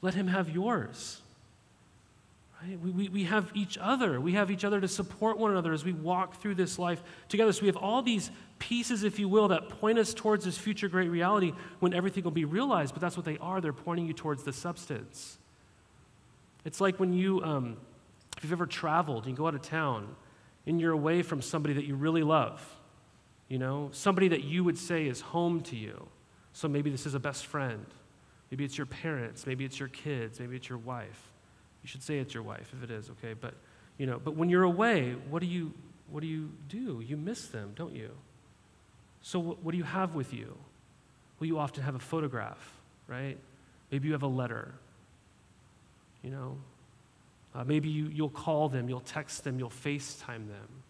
Let 0.00 0.14
Him 0.14 0.28
have 0.28 0.48
yours. 0.48 1.20
Right? 2.62 2.80
We, 2.80 2.90
we, 2.90 3.08
we 3.08 3.24
have 3.24 3.50
each 3.54 3.76
other. 3.78 4.20
We 4.20 4.32
have 4.32 4.50
each 4.50 4.64
other 4.64 4.80
to 4.80 4.88
support 4.88 5.38
one 5.38 5.50
another 5.50 5.72
as 5.72 5.84
we 5.84 5.92
walk 5.92 6.40
through 6.40 6.54
this 6.54 6.78
life 6.78 7.02
together. 7.28 7.52
So 7.52 7.62
we 7.62 7.66
have 7.68 7.76
all 7.76 8.02
these 8.02 8.30
pieces, 8.58 9.02
if 9.02 9.18
you 9.18 9.28
will, 9.28 9.48
that 9.48 9.68
point 9.68 9.98
us 9.98 10.14
towards 10.14 10.44
this 10.44 10.56
future 10.56 10.88
great 10.88 11.10
reality 11.10 11.52
when 11.80 11.92
everything 11.92 12.24
will 12.24 12.30
be 12.30 12.44
realized. 12.44 12.94
But 12.94 13.02
that's 13.02 13.16
what 13.16 13.26
they 13.26 13.38
are. 13.38 13.60
They're 13.60 13.72
pointing 13.72 14.06
you 14.06 14.14
towards 14.14 14.42
the 14.42 14.52
substance. 14.52 15.38
It's 16.64 16.80
like 16.80 16.98
when 16.98 17.12
you, 17.12 17.42
um, 17.44 17.76
if 18.36 18.42
you've 18.42 18.52
ever 18.52 18.66
traveled, 18.66 19.26
you 19.26 19.34
go 19.34 19.46
out 19.46 19.54
of 19.54 19.62
town 19.62 20.16
and 20.66 20.80
you're 20.80 20.92
away 20.92 21.22
from 21.22 21.42
somebody 21.42 21.74
that 21.74 21.84
you 21.84 21.94
really 21.94 22.22
love, 22.22 22.60
you 23.48 23.58
know, 23.58 23.90
somebody 23.92 24.28
that 24.28 24.42
you 24.42 24.64
would 24.64 24.78
say 24.78 25.06
is 25.06 25.20
home 25.20 25.60
to 25.60 25.76
you. 25.76 26.08
So 26.52 26.68
maybe 26.68 26.90
this 26.90 27.06
is 27.06 27.14
a 27.14 27.20
best 27.20 27.46
friend. 27.46 27.84
Maybe 28.50 28.64
it's 28.64 28.78
your 28.78 28.86
parents. 28.86 29.46
Maybe 29.46 29.64
it's 29.64 29.78
your 29.78 29.88
kids. 29.90 30.40
Maybe 30.40 30.56
it's 30.56 30.68
your 30.68 30.78
wife. 30.78 31.32
You 31.86 31.90
should 31.90 32.02
say 32.02 32.18
it's 32.18 32.34
your 32.34 32.42
wife 32.42 32.74
if 32.76 32.82
it 32.82 32.90
is, 32.90 33.10
okay? 33.10 33.32
But, 33.32 33.54
you 33.96 34.06
know, 34.06 34.18
but 34.18 34.34
when 34.34 34.48
you're 34.48 34.64
away, 34.64 35.14
what 35.30 35.38
do 35.38 35.46
you, 35.46 35.72
what 36.10 36.18
do, 36.18 36.26
you 36.26 36.50
do? 36.68 37.00
You 37.00 37.16
miss 37.16 37.46
them, 37.46 37.74
don't 37.76 37.94
you? 37.94 38.10
So 39.22 39.38
what, 39.38 39.62
what 39.62 39.70
do 39.70 39.78
you 39.78 39.84
have 39.84 40.16
with 40.16 40.34
you? 40.34 40.56
Well, 41.38 41.46
you 41.46 41.60
often 41.60 41.84
have 41.84 41.94
a 41.94 42.00
photograph, 42.00 42.58
right? 43.06 43.38
Maybe 43.92 44.08
you 44.08 44.14
have 44.14 44.24
a 44.24 44.26
letter, 44.26 44.74
you 46.24 46.30
know? 46.30 46.56
Uh, 47.54 47.62
maybe 47.62 47.88
you, 47.88 48.06
you'll 48.12 48.30
call 48.30 48.68
them, 48.68 48.88
you'll 48.88 48.98
text 48.98 49.44
them, 49.44 49.60
you'll 49.60 49.70
FaceTime 49.70 50.48
them. 50.48 50.82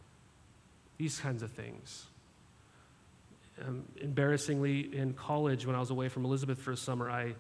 These 0.97 1.19
kinds 1.19 1.43
of 1.43 1.51
things. 1.51 2.07
Um, 3.63 3.85
embarrassingly, 4.01 4.97
in 4.97 5.13
college, 5.13 5.67
when 5.67 5.77
I 5.77 5.79
was 5.79 5.91
away 5.91 6.09
from 6.09 6.25
Elizabeth 6.25 6.59
for 6.59 6.73
a 6.73 6.77
summer, 6.77 7.11
I, 7.11 7.35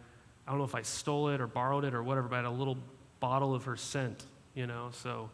I 0.47 0.51
don't 0.51 0.59
know 0.59 0.64
if 0.64 0.75
I 0.75 0.83
stole 0.83 1.31
it 1.31 1.40
or 1.40 1.47
borrowed 1.47 1.87
it 1.87 1.95
or 1.95 2.03
whatever, 2.03 2.29
but 2.29 2.35
I 2.35 2.38
had 2.40 2.45
a 2.45 2.51
little 2.51 2.77
bottle 3.20 3.55
of 3.55 3.64
her 3.64 3.76
scent, 3.76 4.24
you 4.55 4.66
know, 4.66 4.90
so 4.92 5.31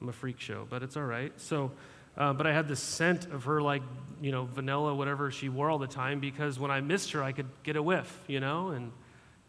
I'm 0.00 0.08
a 0.08 0.12
freak 0.12 0.40
show, 0.40 0.66
but 0.68 0.82
it's 0.82 0.96
all 0.96 1.04
right. 1.04 1.32
So, 1.40 1.72
uh, 2.16 2.32
but 2.32 2.46
I 2.46 2.52
had 2.52 2.68
the 2.68 2.76
scent 2.76 3.26
of 3.26 3.44
her, 3.44 3.60
like, 3.62 3.82
you 4.20 4.32
know, 4.32 4.44
vanilla, 4.44 4.94
whatever 4.94 5.30
she 5.30 5.48
wore 5.48 5.70
all 5.70 5.78
the 5.78 5.86
time, 5.86 6.20
because 6.20 6.58
when 6.58 6.70
I 6.70 6.80
missed 6.80 7.12
her, 7.12 7.22
I 7.22 7.32
could 7.32 7.48
get 7.62 7.76
a 7.76 7.82
whiff, 7.82 8.22
you 8.26 8.40
know, 8.40 8.68
and, 8.68 8.92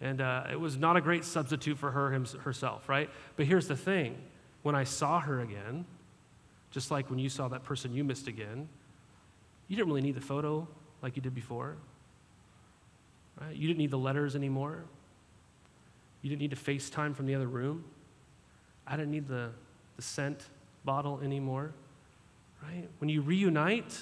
and 0.01 0.21
uh, 0.21 0.43
it 0.51 0.59
was 0.59 0.77
not 0.77 0.97
a 0.97 1.01
great 1.01 1.25
substitute 1.25 1.77
for 1.77 1.91
her 1.91 2.11
herself, 2.41 2.87
right? 2.87 3.09
But 3.35 3.45
here's 3.45 3.67
the 3.67 3.77
thing 3.77 4.17
when 4.61 4.75
I 4.75 4.83
saw 4.83 5.19
her 5.19 5.41
again, 5.41 5.85
just 6.71 6.91
like 6.91 7.09
when 7.09 7.19
you 7.19 7.29
saw 7.29 7.47
that 7.47 7.63
person 7.63 7.93
you 7.93 8.03
missed 8.03 8.27
again, 8.27 8.67
you 9.67 9.75
didn't 9.75 9.87
really 9.87 10.01
need 10.01 10.15
the 10.15 10.21
photo 10.21 10.67
like 11.01 11.15
you 11.15 11.21
did 11.21 11.33
before. 11.33 11.77
Right? 13.39 13.55
You 13.55 13.67
didn't 13.67 13.79
need 13.79 13.91
the 13.91 13.97
letters 13.97 14.35
anymore. 14.35 14.83
You 16.21 16.29
didn't 16.29 16.41
need 16.41 16.51
to 16.51 16.57
FaceTime 16.57 17.15
from 17.15 17.25
the 17.25 17.35
other 17.35 17.47
room. 17.47 17.85
I 18.85 18.97
didn't 18.97 19.11
need 19.11 19.27
the, 19.27 19.51
the 19.95 20.01
scent 20.01 20.47
bottle 20.83 21.19
anymore. 21.23 21.73
Right? 22.63 22.89
When 22.97 23.09
you 23.09 23.21
reunite, 23.21 24.01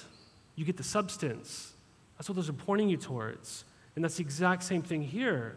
you 0.56 0.64
get 0.64 0.76
the 0.76 0.82
substance. 0.82 1.74
That's 2.16 2.28
what 2.28 2.36
those 2.36 2.48
are 2.48 2.54
pointing 2.54 2.88
you 2.88 2.96
towards. 2.96 3.64
And 3.94 4.04
that's 4.04 4.16
the 4.16 4.22
exact 4.22 4.64
same 4.64 4.82
thing 4.82 5.02
here. 5.02 5.56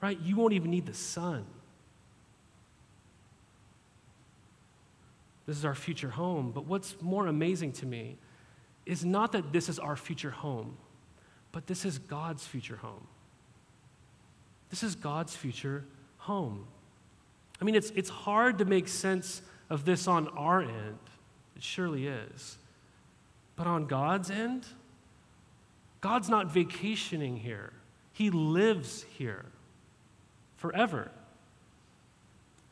Right? 0.00 0.18
You 0.20 0.36
won't 0.36 0.52
even 0.52 0.70
need 0.70 0.86
the 0.86 0.94
sun. 0.94 1.46
This 5.46 5.56
is 5.56 5.64
our 5.64 5.74
future 5.74 6.10
home. 6.10 6.52
But 6.52 6.66
what's 6.66 7.00
more 7.00 7.26
amazing 7.26 7.72
to 7.74 7.86
me 7.86 8.18
is 8.84 9.04
not 9.04 9.32
that 9.32 9.52
this 9.52 9.68
is 9.68 9.78
our 9.78 9.96
future 9.96 10.30
home, 10.30 10.76
but 11.50 11.66
this 11.66 11.84
is 11.84 11.98
God's 11.98 12.46
future 12.46 12.76
home. 12.76 13.06
This 14.70 14.82
is 14.82 14.94
God's 14.94 15.34
future 15.34 15.84
home. 16.26 16.66
I 17.60 17.64
mean, 17.64 17.74
it's, 17.74 17.90
it's 17.94 18.10
hard 18.10 18.58
to 18.58 18.64
make 18.64 18.88
sense 18.88 19.42
of 19.70 19.84
this 19.84 20.06
on 20.06 20.28
our 20.28 20.60
end. 20.60 20.98
It 21.56 21.62
surely 21.62 22.06
is. 22.06 22.58
But 23.54 23.66
on 23.66 23.86
God's 23.86 24.30
end, 24.30 24.66
God's 26.00 26.28
not 26.28 26.52
vacationing 26.52 27.36
here, 27.36 27.72
He 28.12 28.30
lives 28.30 29.04
here 29.16 29.46
forever. 30.56 31.10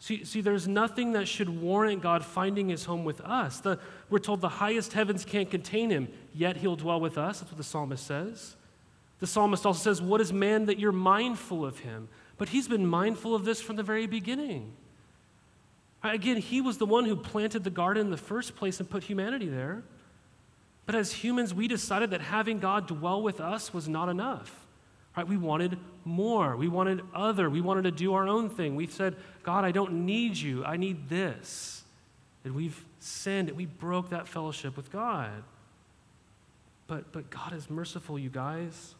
See, 0.00 0.22
see, 0.24 0.42
there's 0.42 0.68
nothing 0.68 1.12
that 1.12 1.26
should 1.26 1.48
warrant 1.48 2.02
God 2.02 2.22
finding 2.26 2.68
his 2.68 2.84
home 2.84 3.04
with 3.04 3.22
us. 3.22 3.60
The, 3.60 3.78
we're 4.10 4.18
told 4.18 4.42
the 4.42 4.50
highest 4.50 4.92
heavens 4.92 5.24
can't 5.24 5.50
contain 5.50 5.88
him, 5.88 6.08
yet 6.34 6.58
he'll 6.58 6.76
dwell 6.76 7.00
with 7.00 7.16
us. 7.16 7.40
That's 7.40 7.50
what 7.50 7.56
the 7.56 7.64
psalmist 7.64 8.06
says. 8.06 8.56
The 9.20 9.26
psalmist 9.26 9.64
also 9.64 9.80
says, 9.80 10.02
What 10.02 10.20
is 10.20 10.30
man 10.30 10.66
that 10.66 10.78
you're 10.78 10.92
mindful 10.92 11.64
of 11.64 11.78
him? 11.78 12.08
But 12.36 12.48
he's 12.48 12.68
been 12.68 12.86
mindful 12.86 13.34
of 13.34 13.44
this 13.44 13.60
from 13.60 13.76
the 13.76 13.82
very 13.82 14.06
beginning. 14.06 14.72
Uh, 16.02 16.10
again, 16.10 16.36
he 16.36 16.60
was 16.60 16.78
the 16.78 16.86
one 16.86 17.04
who 17.04 17.16
planted 17.16 17.64
the 17.64 17.70
garden 17.70 18.06
in 18.06 18.10
the 18.10 18.16
first 18.16 18.56
place 18.56 18.80
and 18.80 18.88
put 18.88 19.04
humanity 19.04 19.48
there. 19.48 19.82
But 20.86 20.94
as 20.94 21.12
humans, 21.12 21.54
we 21.54 21.68
decided 21.68 22.10
that 22.10 22.20
having 22.20 22.58
God 22.58 22.86
dwell 22.86 23.22
with 23.22 23.40
us 23.40 23.72
was 23.72 23.88
not 23.88 24.08
enough. 24.08 24.66
Right? 25.16 25.26
We 25.26 25.36
wanted 25.36 25.78
more. 26.04 26.56
We 26.56 26.68
wanted 26.68 27.00
other. 27.14 27.48
We 27.48 27.60
wanted 27.60 27.82
to 27.82 27.90
do 27.92 28.14
our 28.14 28.28
own 28.28 28.50
thing. 28.50 28.74
We 28.74 28.88
said, 28.88 29.16
God, 29.42 29.64
I 29.64 29.70
don't 29.70 30.04
need 30.04 30.36
you. 30.36 30.64
I 30.64 30.76
need 30.76 31.08
this. 31.08 31.84
And 32.44 32.54
we've 32.54 32.84
sinned 32.98 33.48
and 33.48 33.56
we 33.56 33.66
broke 33.66 34.10
that 34.10 34.28
fellowship 34.28 34.76
with 34.76 34.92
God. 34.92 35.30
But, 36.86 37.12
but 37.12 37.30
God 37.30 37.54
is 37.54 37.70
merciful, 37.70 38.18
you 38.18 38.28
guys. 38.28 38.94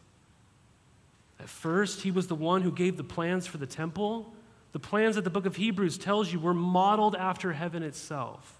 At 1.39 1.49
first, 1.49 2.01
he 2.01 2.11
was 2.11 2.27
the 2.27 2.35
one 2.35 2.61
who 2.61 2.71
gave 2.71 2.97
the 2.97 3.03
plans 3.03 3.45
for 3.45 3.57
the 3.57 3.67
temple. 3.67 4.33
The 4.71 4.79
plans 4.79 5.15
that 5.15 5.23
the 5.23 5.29
book 5.29 5.45
of 5.45 5.55
Hebrews 5.55 5.97
tells 5.97 6.31
you 6.31 6.39
were 6.39 6.53
modeled 6.53 7.15
after 7.15 7.53
heaven 7.53 7.83
itself. 7.83 8.59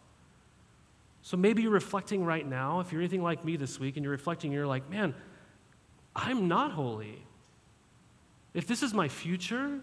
So 1.21 1.37
maybe 1.37 1.63
you're 1.63 1.71
reflecting 1.71 2.23
right 2.23 2.47
now, 2.47 2.81
if 2.81 2.91
you're 2.91 3.01
anything 3.01 3.23
like 3.23 3.43
me 3.43 3.57
this 3.57 3.79
week, 3.79 3.97
and 3.97 4.03
you're 4.03 4.11
reflecting, 4.11 4.51
you're 4.51 4.67
like, 4.67 4.89
man, 4.89 5.15
I'm 6.15 6.47
not 6.47 6.71
holy. 6.71 7.21
If 8.53 8.67
this 8.67 8.83
is 8.83 8.93
my 8.93 9.07
future, 9.07 9.79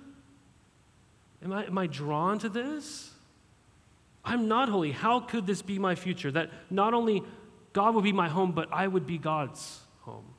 am 1.44 1.52
I, 1.52 1.66
am 1.66 1.76
I 1.76 1.86
drawn 1.86 2.38
to 2.38 2.48
this? 2.48 3.10
I'm 4.24 4.48
not 4.48 4.68
holy. 4.68 4.92
How 4.92 5.20
could 5.20 5.46
this 5.46 5.62
be 5.62 5.78
my 5.78 5.94
future? 5.94 6.30
That 6.30 6.50
not 6.70 6.94
only 6.94 7.24
God 7.72 7.94
would 7.94 8.04
be 8.04 8.12
my 8.12 8.28
home, 8.28 8.52
but 8.52 8.68
I 8.72 8.86
would 8.86 9.06
be 9.06 9.18
God's 9.18 9.80
home. 10.02 10.31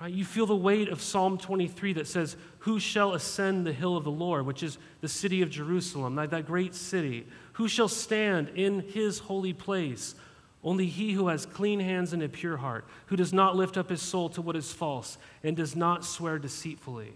Right? 0.00 0.12
You 0.12 0.24
feel 0.24 0.46
the 0.46 0.54
weight 0.54 0.88
of 0.88 1.00
Psalm 1.00 1.38
23 1.38 1.94
that 1.94 2.06
says, 2.06 2.36
Who 2.60 2.78
shall 2.78 3.14
ascend 3.14 3.66
the 3.66 3.72
hill 3.72 3.96
of 3.96 4.04
the 4.04 4.10
Lord, 4.10 4.44
which 4.44 4.62
is 4.62 4.78
the 5.00 5.08
city 5.08 5.40
of 5.42 5.50
Jerusalem, 5.50 6.16
that, 6.16 6.30
that 6.30 6.46
great 6.46 6.74
city? 6.74 7.26
Who 7.54 7.68
shall 7.68 7.88
stand 7.88 8.50
in 8.50 8.80
his 8.80 9.20
holy 9.20 9.54
place? 9.54 10.14
Only 10.62 10.86
he 10.86 11.12
who 11.12 11.28
has 11.28 11.46
clean 11.46 11.80
hands 11.80 12.12
and 12.12 12.22
a 12.22 12.28
pure 12.28 12.56
heart, 12.56 12.86
who 13.06 13.16
does 13.16 13.32
not 13.32 13.56
lift 13.56 13.76
up 13.78 13.88
his 13.88 14.02
soul 14.02 14.28
to 14.30 14.42
what 14.42 14.56
is 14.56 14.72
false 14.72 15.16
and 15.42 15.56
does 15.56 15.76
not 15.76 16.04
swear 16.04 16.38
deceitfully. 16.38 17.12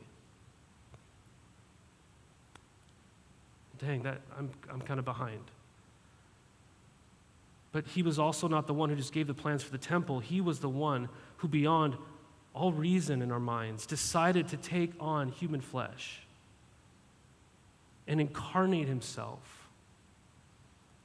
Dang, 3.78 4.02
that 4.02 4.20
I'm, 4.38 4.50
I'm 4.70 4.80
kind 4.80 4.98
of 4.98 5.04
behind. 5.04 5.42
But 7.72 7.86
he 7.88 8.02
was 8.02 8.18
also 8.18 8.46
not 8.46 8.66
the 8.66 8.74
one 8.74 8.88
who 8.90 8.96
just 8.96 9.12
gave 9.12 9.26
the 9.26 9.34
plans 9.34 9.62
for 9.62 9.70
the 9.70 9.78
temple. 9.78 10.20
He 10.20 10.40
was 10.40 10.60
the 10.60 10.68
one 10.68 11.08
who, 11.38 11.48
beyond 11.48 11.96
all 12.54 12.72
reason 12.72 13.22
in 13.22 13.30
our 13.30 13.40
minds, 13.40 13.86
decided 13.86 14.48
to 14.48 14.56
take 14.56 14.92
on 14.98 15.28
human 15.28 15.60
flesh 15.60 16.20
and 18.08 18.20
incarnate 18.20 18.88
himself, 18.88 19.68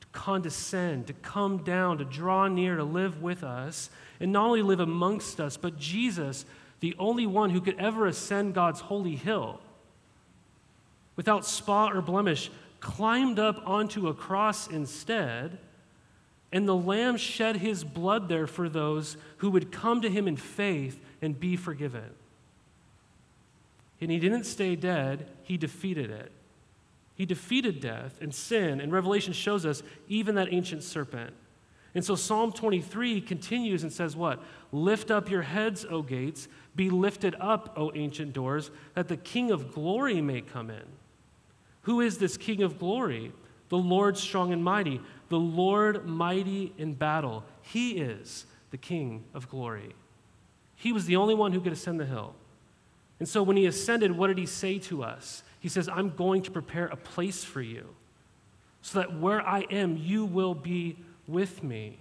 to 0.02 0.08
condescend, 0.12 1.08
to 1.08 1.14
come 1.14 1.58
down, 1.60 2.00
to 2.00 2.06
draw 2.06 2.48
near, 2.48 2.78
to 2.78 2.84
live 2.84 3.22
with 3.22 3.44
us, 3.44 3.90
and 4.20 4.32
not 4.32 4.48
only 4.48 4.64
live 4.64 4.80
amongst 4.80 5.40
us, 5.40 5.56
but 5.56 5.78
Jesus, 5.78 6.46
the 6.80 6.96
only 6.98 7.28
one 7.28 7.52
who 7.52 7.62
could 7.62 7.78
ever 7.78 8.08
ascend 8.08 8.56
God's 8.56 8.80
holy 8.80 9.16
hill, 9.16 9.60
without 11.16 11.46
spot 11.46 11.96
or 11.96 12.02
blemish, 12.02 12.50
climbed 12.80 13.40
up 13.40 13.62
onto 13.66 14.08
a 14.08 14.14
cross 14.14 14.68
instead. 14.68 15.58
And 16.52 16.68
the 16.68 16.76
Lamb 16.76 17.18
shed 17.18 17.58
his 17.58 17.84
blood 17.84 18.30
there 18.30 18.48
for 18.48 18.70
those 18.70 19.18
who 19.38 19.50
would 19.50 19.72
come 19.72 20.02
to 20.02 20.10
him 20.10 20.28
in 20.28 20.38
faith 20.38 21.00
and 21.22 21.40
be 21.40 21.56
forgiven. 21.56 22.12
And 24.02 24.12
he 24.12 24.20
didn't 24.20 24.44
stay 24.46 24.76
dead, 24.76 25.30
he 25.44 25.58
defeated 25.58 26.12
it. 26.12 26.32
He 27.16 27.26
defeated 27.26 27.80
death 27.80 28.20
and 28.22 28.36
sin, 28.36 28.82
and 28.82 28.92
Revelation 28.92 29.32
shows 29.32 29.66
us 29.66 29.82
even 30.10 30.36
that 30.36 30.52
ancient 30.52 30.84
serpent. 30.84 31.34
And 31.96 32.04
so 32.04 32.16
Psalm 32.16 32.52
23 32.52 33.22
continues 33.22 33.84
and 33.84 33.92
says, 33.92 34.18
What? 34.18 34.44
Lift 34.74 35.12
up 35.12 35.30
your 35.30 35.44
heads, 35.44 35.86
O 35.90 36.02
gates, 36.02 36.50
be 36.76 36.90
lifted 36.90 37.36
up, 37.40 37.74
O 37.78 37.92
ancient 37.96 38.34
doors, 38.34 38.70
that 38.96 39.08
the 39.08 39.16
King 39.16 39.50
of 39.50 39.74
glory 39.74 40.20
may 40.20 40.42
come 40.42 40.70
in. 40.70 40.84
Who 41.84 42.02
is 42.02 42.18
this 42.18 42.36
King 42.36 42.64
of 42.64 42.78
glory? 42.78 43.32
The 43.70 43.78
Lord 43.78 44.18
strong 44.18 44.52
and 44.52 44.64
mighty, 44.64 45.00
the 45.30 45.40
Lord 45.40 46.06
mighty 46.06 46.74
in 46.78 46.96
battle. 46.96 47.46
He 47.62 47.92
is 47.92 48.46
the 48.72 48.78
King 48.78 49.24
of 49.34 49.50
glory. 49.50 49.96
He 50.76 50.92
was 50.92 51.06
the 51.06 51.16
only 51.16 51.36
one 51.36 51.54
who 51.54 51.62
could 51.62 51.74
ascend 51.74 52.00
the 52.00 52.06
hill. 52.06 52.36
And 53.20 53.28
so 53.28 53.42
when 53.42 53.58
he 53.58 53.66
ascended, 53.66 54.12
what 54.12 54.28
did 54.28 54.38
he 54.38 54.46
say 54.46 54.78
to 54.80 55.04
us? 55.04 55.44
He 55.60 55.70
says, 55.70 55.88
I'm 55.88 56.10
going 56.10 56.42
to 56.44 56.52
prepare 56.52 56.88
a 56.88 56.98
place 56.98 57.44
for 57.44 57.62
you 57.62 57.88
so 58.82 59.00
that 59.00 59.20
where 59.20 59.42
I 59.42 59.62
am, 59.62 59.98
you 59.98 60.26
will 60.26 60.54
be 60.54 60.98
with 61.28 61.64
me. 61.64 61.98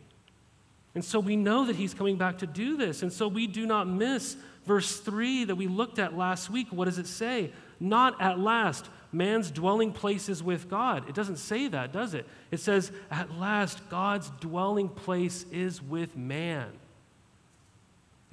And 0.94 1.04
so 1.04 1.18
we 1.18 1.34
know 1.34 1.66
that 1.66 1.76
he's 1.76 1.94
coming 1.94 2.16
back 2.16 2.38
to 2.38 2.46
do 2.46 2.76
this. 2.76 3.02
And 3.02 3.12
so 3.12 3.26
we 3.26 3.46
do 3.46 3.66
not 3.66 3.88
miss 3.88 4.36
verse 4.66 5.00
3 5.00 5.44
that 5.46 5.56
we 5.56 5.66
looked 5.66 5.98
at 5.98 6.16
last 6.16 6.50
week. 6.50 6.68
What 6.70 6.84
does 6.84 6.98
it 6.98 7.06
say? 7.06 7.52
Not 7.80 8.20
at 8.20 8.38
last. 8.38 8.88
Man's 9.12 9.50
dwelling 9.50 9.92
place 9.92 10.28
is 10.28 10.42
with 10.42 10.68
God. 10.68 11.08
It 11.08 11.14
doesn't 11.14 11.36
say 11.36 11.68
that, 11.68 11.92
does 11.92 12.14
it? 12.14 12.26
It 12.50 12.60
says, 12.60 12.92
at 13.10 13.38
last, 13.38 13.88
God's 13.88 14.30
dwelling 14.40 14.88
place 14.88 15.46
is 15.50 15.80
with 15.80 16.16
man. 16.16 16.68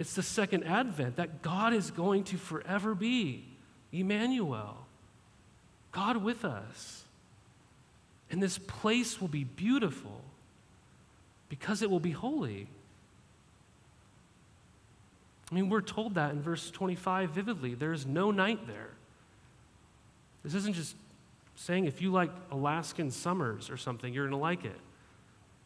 It's 0.02 0.16
the 0.16 0.24
second 0.24 0.64
advent 0.64 1.18
that 1.18 1.44
God 1.44 1.74
is 1.74 1.92
going 1.92 2.24
to 2.24 2.38
forever 2.38 2.96
be 2.96 3.46
Emmanuel, 3.92 4.88
God 5.92 6.18
with 6.18 6.44
us. 6.44 7.04
And 8.32 8.42
this 8.42 8.58
place 8.58 9.22
will 9.22 9.28
be 9.28 9.44
beautiful 9.44 10.22
because 11.50 11.84
it 11.84 11.92
will 11.92 12.00
be 12.00 12.10
holy. 12.10 12.68
I 15.52 15.54
mean, 15.56 15.70
we're 15.70 15.82
told 15.82 16.16
that 16.16 16.32
in 16.32 16.42
verse 16.42 16.72
25 16.72 17.30
vividly. 17.30 17.76
There's 17.76 18.04
no 18.04 18.32
night 18.32 18.66
there. 18.66 18.90
This 20.44 20.56
isn't 20.56 20.74
just 20.74 20.96
saying 21.56 21.86
if 21.86 22.02
you 22.02 22.12
like 22.12 22.32
Alaskan 22.50 23.12
summers 23.12 23.70
or 23.70 23.78
something, 23.78 24.12
you're 24.12 24.26
going 24.26 24.32
to 24.32 24.42
like 24.42 24.66
it. 24.66 24.80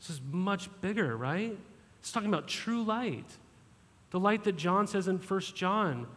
This 0.01 0.09
is 0.09 0.19
much 0.29 0.67
bigger, 0.81 1.15
right? 1.15 1.57
It's 2.01 2.11
talking 2.11 2.27
about 2.27 2.49
true 2.49 2.83
light. 2.83 3.23
The 4.15 4.19
light 4.21 4.45
that 4.45 4.55
John 4.55 4.87
says 4.87 5.09
in 5.09 5.17
1 5.17 5.41
John 5.55 6.07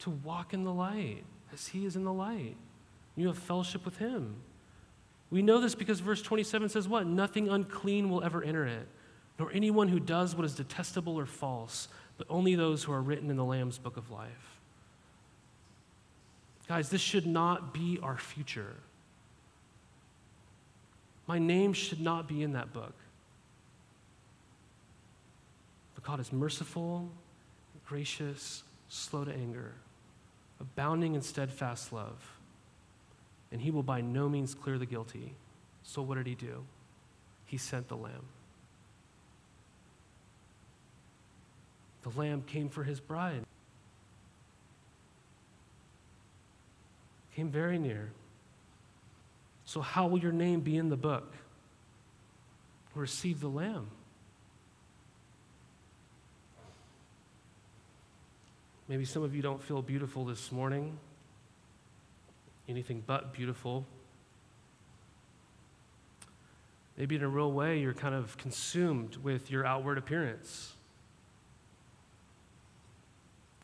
to 0.00 0.10
walk 0.10 0.52
in 0.52 0.64
the 0.64 0.70
light 0.70 1.24
as 1.50 1.66
he 1.68 1.86
is 1.86 1.96
in 1.96 2.04
the 2.04 2.12
light. 2.12 2.58
You 3.14 3.28
have 3.28 3.38
fellowship 3.38 3.86
with 3.86 3.96
him. 3.96 4.36
We 5.30 5.40
know 5.40 5.58
this 5.58 5.74
because 5.74 6.00
verse 6.00 6.20
27 6.20 6.68
says 6.68 6.86
what? 6.86 7.06
Nothing 7.06 7.48
unclean 7.48 8.10
will 8.10 8.22
ever 8.22 8.42
enter 8.42 8.66
it, 8.66 8.86
nor 9.38 9.50
anyone 9.50 9.88
who 9.88 9.98
does 9.98 10.36
what 10.36 10.44
is 10.44 10.54
detestable 10.54 11.18
or 11.18 11.24
false, 11.24 11.88
but 12.18 12.26
only 12.28 12.54
those 12.54 12.84
who 12.84 12.92
are 12.92 13.00
written 13.00 13.30
in 13.30 13.36
the 13.36 13.44
Lamb's 13.46 13.78
book 13.78 13.96
of 13.96 14.10
life. 14.10 14.60
Guys, 16.68 16.90
this 16.90 17.00
should 17.00 17.26
not 17.26 17.72
be 17.72 17.98
our 18.02 18.18
future. 18.18 18.76
My 21.26 21.38
name 21.38 21.72
should 21.72 22.02
not 22.02 22.28
be 22.28 22.42
in 22.42 22.52
that 22.52 22.74
book. 22.74 22.92
But 25.95 25.95
God 26.06 26.20
is 26.20 26.32
merciful, 26.32 27.10
gracious, 27.84 28.62
slow 28.88 29.24
to 29.24 29.32
anger, 29.32 29.72
abounding 30.60 31.16
in 31.16 31.22
steadfast 31.22 31.92
love 31.92 32.36
and 33.52 33.60
he 33.60 33.70
will 33.70 33.82
by 33.82 34.00
no 34.00 34.28
means 34.28 34.54
clear 34.54 34.78
the 34.78 34.86
guilty. 34.86 35.34
So, 35.82 36.02
what 36.02 36.16
did 36.16 36.26
he 36.26 36.34
do? 36.34 36.64
He 37.46 37.58
sent 37.58 37.88
the 37.88 37.96
Lamb. 37.96 38.26
The 42.02 42.10
Lamb 42.10 42.42
came 42.46 42.68
for 42.68 42.84
his 42.84 43.00
bride, 43.00 43.44
came 47.34 47.48
very 47.48 47.78
near. 47.78 48.10
So, 49.64 49.80
how 49.80 50.06
will 50.06 50.18
your 50.18 50.32
name 50.32 50.60
be 50.60 50.76
in 50.76 50.88
the 50.88 50.96
book? 50.96 51.32
Receive 52.94 53.40
the 53.40 53.48
Lamb. 53.48 53.88
Maybe 58.88 59.04
some 59.04 59.22
of 59.22 59.34
you 59.34 59.42
don't 59.42 59.62
feel 59.62 59.82
beautiful 59.82 60.24
this 60.24 60.52
morning 60.52 60.98
anything 62.68 63.02
but 63.06 63.32
beautiful. 63.32 63.86
Maybe 66.96 67.16
in 67.16 67.22
a 67.22 67.28
real 67.28 67.52
way, 67.52 67.78
you're 67.78 67.94
kind 67.94 68.14
of 68.14 68.36
consumed 68.38 69.16
with 69.16 69.50
your 69.50 69.66
outward 69.66 69.98
appearance. 69.98 70.72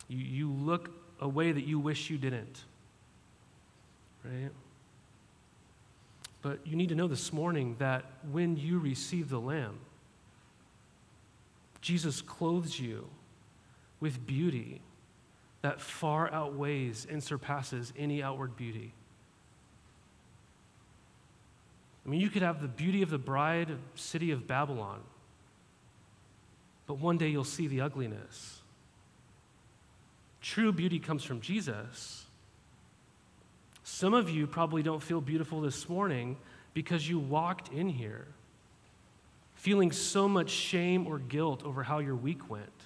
You, 0.08 0.18
you 0.18 0.50
look 0.50 0.90
a 1.20 1.28
way 1.28 1.52
that 1.52 1.64
you 1.64 1.78
wish 1.78 2.10
you 2.10 2.18
didn't, 2.18 2.64
right? 4.24 4.50
But 6.42 6.58
you 6.66 6.76
need 6.76 6.90
to 6.90 6.94
know 6.94 7.08
this 7.08 7.32
morning 7.32 7.76
that 7.78 8.04
when 8.30 8.56
you 8.56 8.78
receive 8.78 9.30
the 9.30 9.40
Lamb, 9.40 9.78
Jesus 11.80 12.20
clothes 12.20 12.78
you 12.78 13.08
with 14.00 14.26
beauty 14.26 14.82
that 15.62 15.80
far 15.80 16.30
outweighs 16.32 17.06
and 17.08 17.22
surpasses 17.22 17.92
any 17.96 18.22
outward 18.22 18.56
beauty. 18.56 18.92
I 22.04 22.08
mean, 22.08 22.20
you 22.20 22.28
could 22.28 22.42
have 22.42 22.60
the 22.60 22.68
beauty 22.68 23.02
of 23.02 23.10
the 23.10 23.18
bride 23.18 23.70
city 23.94 24.32
of 24.32 24.46
Babylon, 24.46 25.00
but 26.86 26.98
one 26.98 27.16
day 27.16 27.28
you'll 27.28 27.44
see 27.44 27.68
the 27.68 27.80
ugliness. 27.80 28.60
True 30.40 30.72
beauty 30.72 30.98
comes 30.98 31.22
from 31.22 31.40
Jesus. 31.40 32.26
Some 33.84 34.14
of 34.14 34.28
you 34.28 34.48
probably 34.48 34.82
don't 34.82 35.02
feel 35.02 35.20
beautiful 35.20 35.60
this 35.60 35.88
morning 35.88 36.36
because 36.74 37.08
you 37.08 37.20
walked 37.20 37.72
in 37.72 37.88
here 37.88 38.26
feeling 39.54 39.92
so 39.92 40.28
much 40.28 40.50
shame 40.50 41.06
or 41.06 41.20
guilt 41.20 41.62
over 41.64 41.84
how 41.84 42.00
your 42.00 42.16
week 42.16 42.50
went 42.50 42.81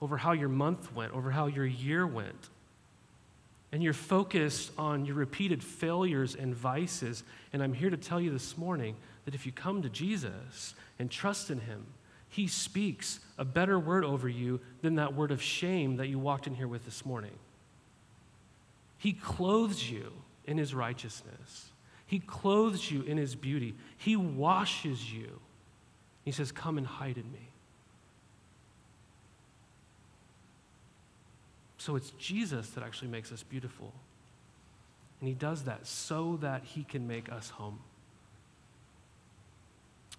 over 0.00 0.16
how 0.16 0.32
your 0.32 0.48
month 0.48 0.92
went, 0.94 1.12
over 1.12 1.30
how 1.30 1.46
your 1.46 1.66
year 1.66 2.06
went. 2.06 2.48
And 3.72 3.82
you're 3.82 3.92
focused 3.92 4.70
on 4.78 5.04
your 5.04 5.16
repeated 5.16 5.62
failures 5.62 6.34
and 6.34 6.54
vices. 6.54 7.22
And 7.52 7.62
I'm 7.62 7.74
here 7.74 7.90
to 7.90 7.96
tell 7.96 8.20
you 8.20 8.30
this 8.30 8.56
morning 8.56 8.96
that 9.24 9.34
if 9.34 9.44
you 9.44 9.52
come 9.52 9.82
to 9.82 9.90
Jesus 9.90 10.74
and 10.98 11.10
trust 11.10 11.50
in 11.50 11.60
Him, 11.60 11.84
He 12.30 12.46
speaks 12.46 13.20
a 13.36 13.44
better 13.44 13.78
word 13.78 14.04
over 14.04 14.28
you 14.28 14.60
than 14.80 14.94
that 14.94 15.14
word 15.14 15.30
of 15.30 15.42
shame 15.42 15.96
that 15.96 16.08
you 16.08 16.18
walked 16.18 16.46
in 16.46 16.54
here 16.54 16.68
with 16.68 16.84
this 16.84 17.04
morning. 17.04 17.36
He 18.96 19.12
clothes 19.12 19.90
you 19.90 20.12
in 20.46 20.56
His 20.56 20.74
righteousness, 20.74 21.72
He 22.06 22.20
clothes 22.20 22.90
you 22.90 23.02
in 23.02 23.18
His 23.18 23.34
beauty, 23.34 23.74
He 23.98 24.16
washes 24.16 25.12
you. 25.12 25.40
He 26.24 26.32
says, 26.32 26.52
Come 26.52 26.78
and 26.78 26.86
hide 26.86 27.16
in 27.16 27.30
me. 27.32 27.47
So 31.78 31.94
it's 31.96 32.10
Jesus 32.10 32.70
that 32.70 32.82
actually 32.82 33.08
makes 33.08 33.32
us 33.32 33.42
beautiful. 33.42 33.92
And 35.20 35.28
he 35.28 35.34
does 35.34 35.62
that 35.62 35.86
so 35.86 36.38
that 36.42 36.64
he 36.64 36.84
can 36.84 37.06
make 37.08 37.30
us 37.32 37.50
home. 37.50 37.78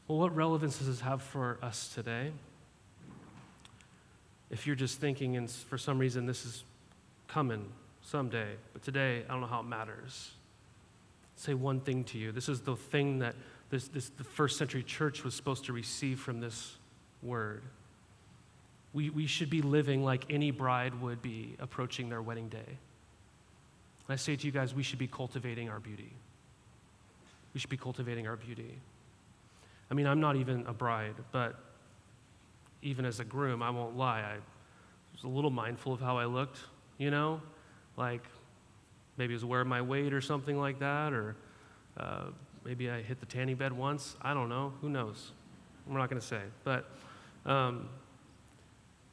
Well, 0.08 0.18
what 0.18 0.36
relevance 0.36 0.80
does 0.80 0.88
this 0.88 1.02
have 1.02 1.22
for 1.22 1.60
us 1.62 1.94
today? 1.94 2.32
If 4.50 4.66
you're 4.66 4.76
just 4.76 5.00
thinking, 5.00 5.38
and 5.38 5.50
for 5.50 5.78
some 5.78 6.00
reason 6.00 6.26
this 6.26 6.46
is 6.46 6.64
coming 7.28 7.66
someday, 8.02 8.56
but 8.74 8.82
today 8.82 9.24
I 9.30 9.32
don't 9.32 9.42
know 9.42 9.48
how 9.48 9.60
it 9.60 9.68
matters. 9.68 10.32
say 11.36 11.54
one 11.54 11.80
thing 11.80 12.04
to 12.06 12.18
you. 12.18 12.32
This 12.32 12.50
is 12.50 12.62
the 12.62 12.76
thing 12.76 13.20
that 13.20 13.36
this, 13.70 13.88
this, 13.90 14.10
the 14.10 14.24
first 14.24 14.58
century 14.58 14.82
church 14.82 15.24
was 15.24 15.36
supposed 15.36 15.66
to 15.66 15.74
receive 15.74 16.20
from 16.20 16.40
this 16.40 16.78
word. 17.22 17.62
We, 18.94 19.10
we 19.10 19.28
should 19.28 19.50
be 19.50 19.62
living 19.62 20.04
like 20.04 20.26
any 20.30 20.52
bride 20.52 21.00
would 21.02 21.22
be 21.22 21.56
approaching 21.60 22.10
their 22.10 22.22
wedding 22.22 22.50
day. 22.50 22.58
And 22.68 24.14
I 24.14 24.16
say 24.16 24.36
to 24.36 24.46
you 24.46 24.52
guys, 24.52 24.74
we 24.74 24.84
should 24.84 25.00
be 25.00 25.08
cultivating 25.08 25.70
our 25.70 25.80
beauty. 25.80 26.12
We 27.54 27.60
should 27.60 27.70
be 27.70 27.78
cultivating 27.78 28.28
our 28.28 28.36
beauty. 28.36 28.80
I 29.92 29.94
mean, 29.94 30.08
I'm 30.08 30.20
not 30.20 30.36
even 30.36 30.66
a 30.68 30.74
bride, 30.74 31.16
but 31.32 31.56
even 32.82 33.06
as 33.06 33.20
a 33.20 33.24
groom, 33.24 33.62
I 33.62 33.70
won't 33.70 33.98
lie, 33.98 34.22
I 34.22 34.36
was 35.14 35.24
a 35.24 35.28
little 35.28 35.52
mindful 35.52 35.94
of 35.94 36.00
how 36.00 36.18
I 36.18 36.26
looked, 36.26 36.60
you 36.98 37.12
know? 37.12 37.42
Like 37.98 38.24
maybe 39.18 39.34
I 39.34 39.36
was 39.36 39.46
wearing 39.46 39.68
my 39.68 39.82
weight 39.82 40.14
or 40.14 40.22
something 40.22 40.58
like 40.58 40.80
that, 40.80 41.14
or 41.14 41.36
uh, 41.98 42.26
maybe 42.64 42.90
I 42.90 43.02
hit 43.02 43.20
the 43.20 43.26
tanning 43.26 43.56
bed 43.56 43.74
once. 43.74 44.16
I 44.22 44.34
don't 44.34 44.50
know. 44.50 44.74
Who 44.82 44.90
knows? 44.90 45.32
I'm 45.88 45.98
not 45.98 46.10
going 46.10 46.22
to 46.22 46.26
say. 46.26 46.42
But 46.64 46.90
um, 47.46 47.90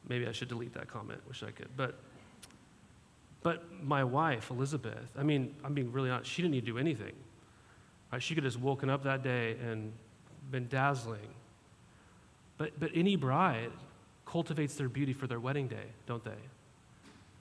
Maybe 0.07 0.27
I 0.27 0.31
should 0.31 0.47
delete 0.47 0.73
that 0.73 0.87
comment. 0.87 1.19
Wish 1.27 1.43
I 1.43 1.51
could. 1.51 1.69
But, 1.75 1.95
But 3.43 3.83
my 3.83 4.03
wife, 4.03 4.49
Elizabeth, 4.49 5.11
I 5.17 5.23
mean, 5.23 5.55
I'm 5.63 5.73
being 5.73 5.91
really 5.91 6.09
honest, 6.09 6.29
she 6.29 6.41
didn't 6.41 6.53
need 6.53 6.65
to 6.65 6.71
do 6.71 6.77
anything. 6.77 7.13
Right? 8.11 8.21
She 8.21 8.35
could 8.35 8.43
have 8.43 8.53
just 8.53 8.63
woken 8.63 8.89
up 8.89 9.03
that 9.03 9.23
day 9.23 9.57
and 9.61 9.91
been 10.49 10.67
dazzling. 10.67 11.29
But, 12.57 12.79
but 12.79 12.91
any 12.95 13.15
bride 13.15 13.71
cultivates 14.25 14.75
their 14.75 14.89
beauty 14.89 15.13
for 15.13 15.27
their 15.27 15.39
wedding 15.39 15.67
day, 15.67 15.85
don't 16.05 16.23
they? 16.23 16.31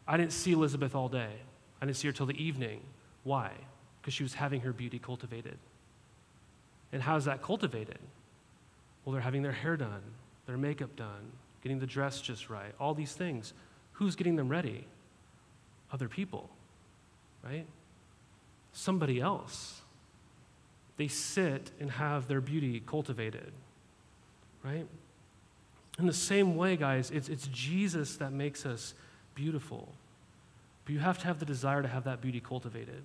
I 0.07 0.17
didn't 0.17 0.33
see 0.33 0.53
Elizabeth 0.53 0.95
all 0.95 1.09
day. 1.09 1.33
I 1.81 1.87
didn't 1.87 1.97
see 1.97 2.09
her 2.09 2.13
till 2.13 2.27
the 2.27 2.43
evening. 2.43 2.81
Why? 3.25 3.51
Because 4.01 4.15
she 4.15 4.23
was 4.23 4.35
having 4.35 4.61
her 4.61 4.73
beauty 4.73 4.99
cultivated. 4.99 5.59
And 6.93 7.03
how's 7.03 7.25
that 7.25 7.43
cultivated? 7.43 7.99
Well, 9.05 9.13
they're 9.13 9.23
having 9.23 9.43
their 9.43 9.53
hair 9.53 9.77
done, 9.77 10.03
their 10.47 10.57
makeup 10.57 10.95
done, 10.97 11.33
getting 11.67 11.81
the 11.81 11.87
dress 11.87 12.21
just 12.21 12.49
right, 12.49 12.73
all 12.79 12.95
these 12.95 13.13
things. 13.13 13.53
Who's 13.95 14.15
getting 14.15 14.37
them 14.37 14.49
ready? 14.49 14.87
Other 15.93 16.09
people, 16.09 16.49
right? 17.43 17.67
Somebody 18.73 19.21
else. 19.21 19.81
They 20.97 21.09
sit 21.09 21.73
and 21.81 21.91
have 21.91 22.29
their 22.29 22.41
beauty 22.41 22.81
cultivated, 22.87 23.53
right? 24.63 24.87
In 25.99 26.07
the 26.07 26.13
same 26.13 26.55
way, 26.55 26.77
guys, 26.77 27.11
it's, 27.11 27.29
it's 27.29 27.49
Jesus 27.49 28.15
that 28.19 28.31
makes 28.31 28.65
us 28.65 28.95
beautiful. 29.35 29.93
But 30.85 30.93
you 30.93 31.01
have 31.01 31.19
to 31.19 31.27
have 31.27 31.41
the 31.41 31.47
desire 31.47 31.83
to 31.83 31.89
have 31.89 32.05
that 32.05 32.21
beauty 32.21 32.39
cultivated, 32.39 33.03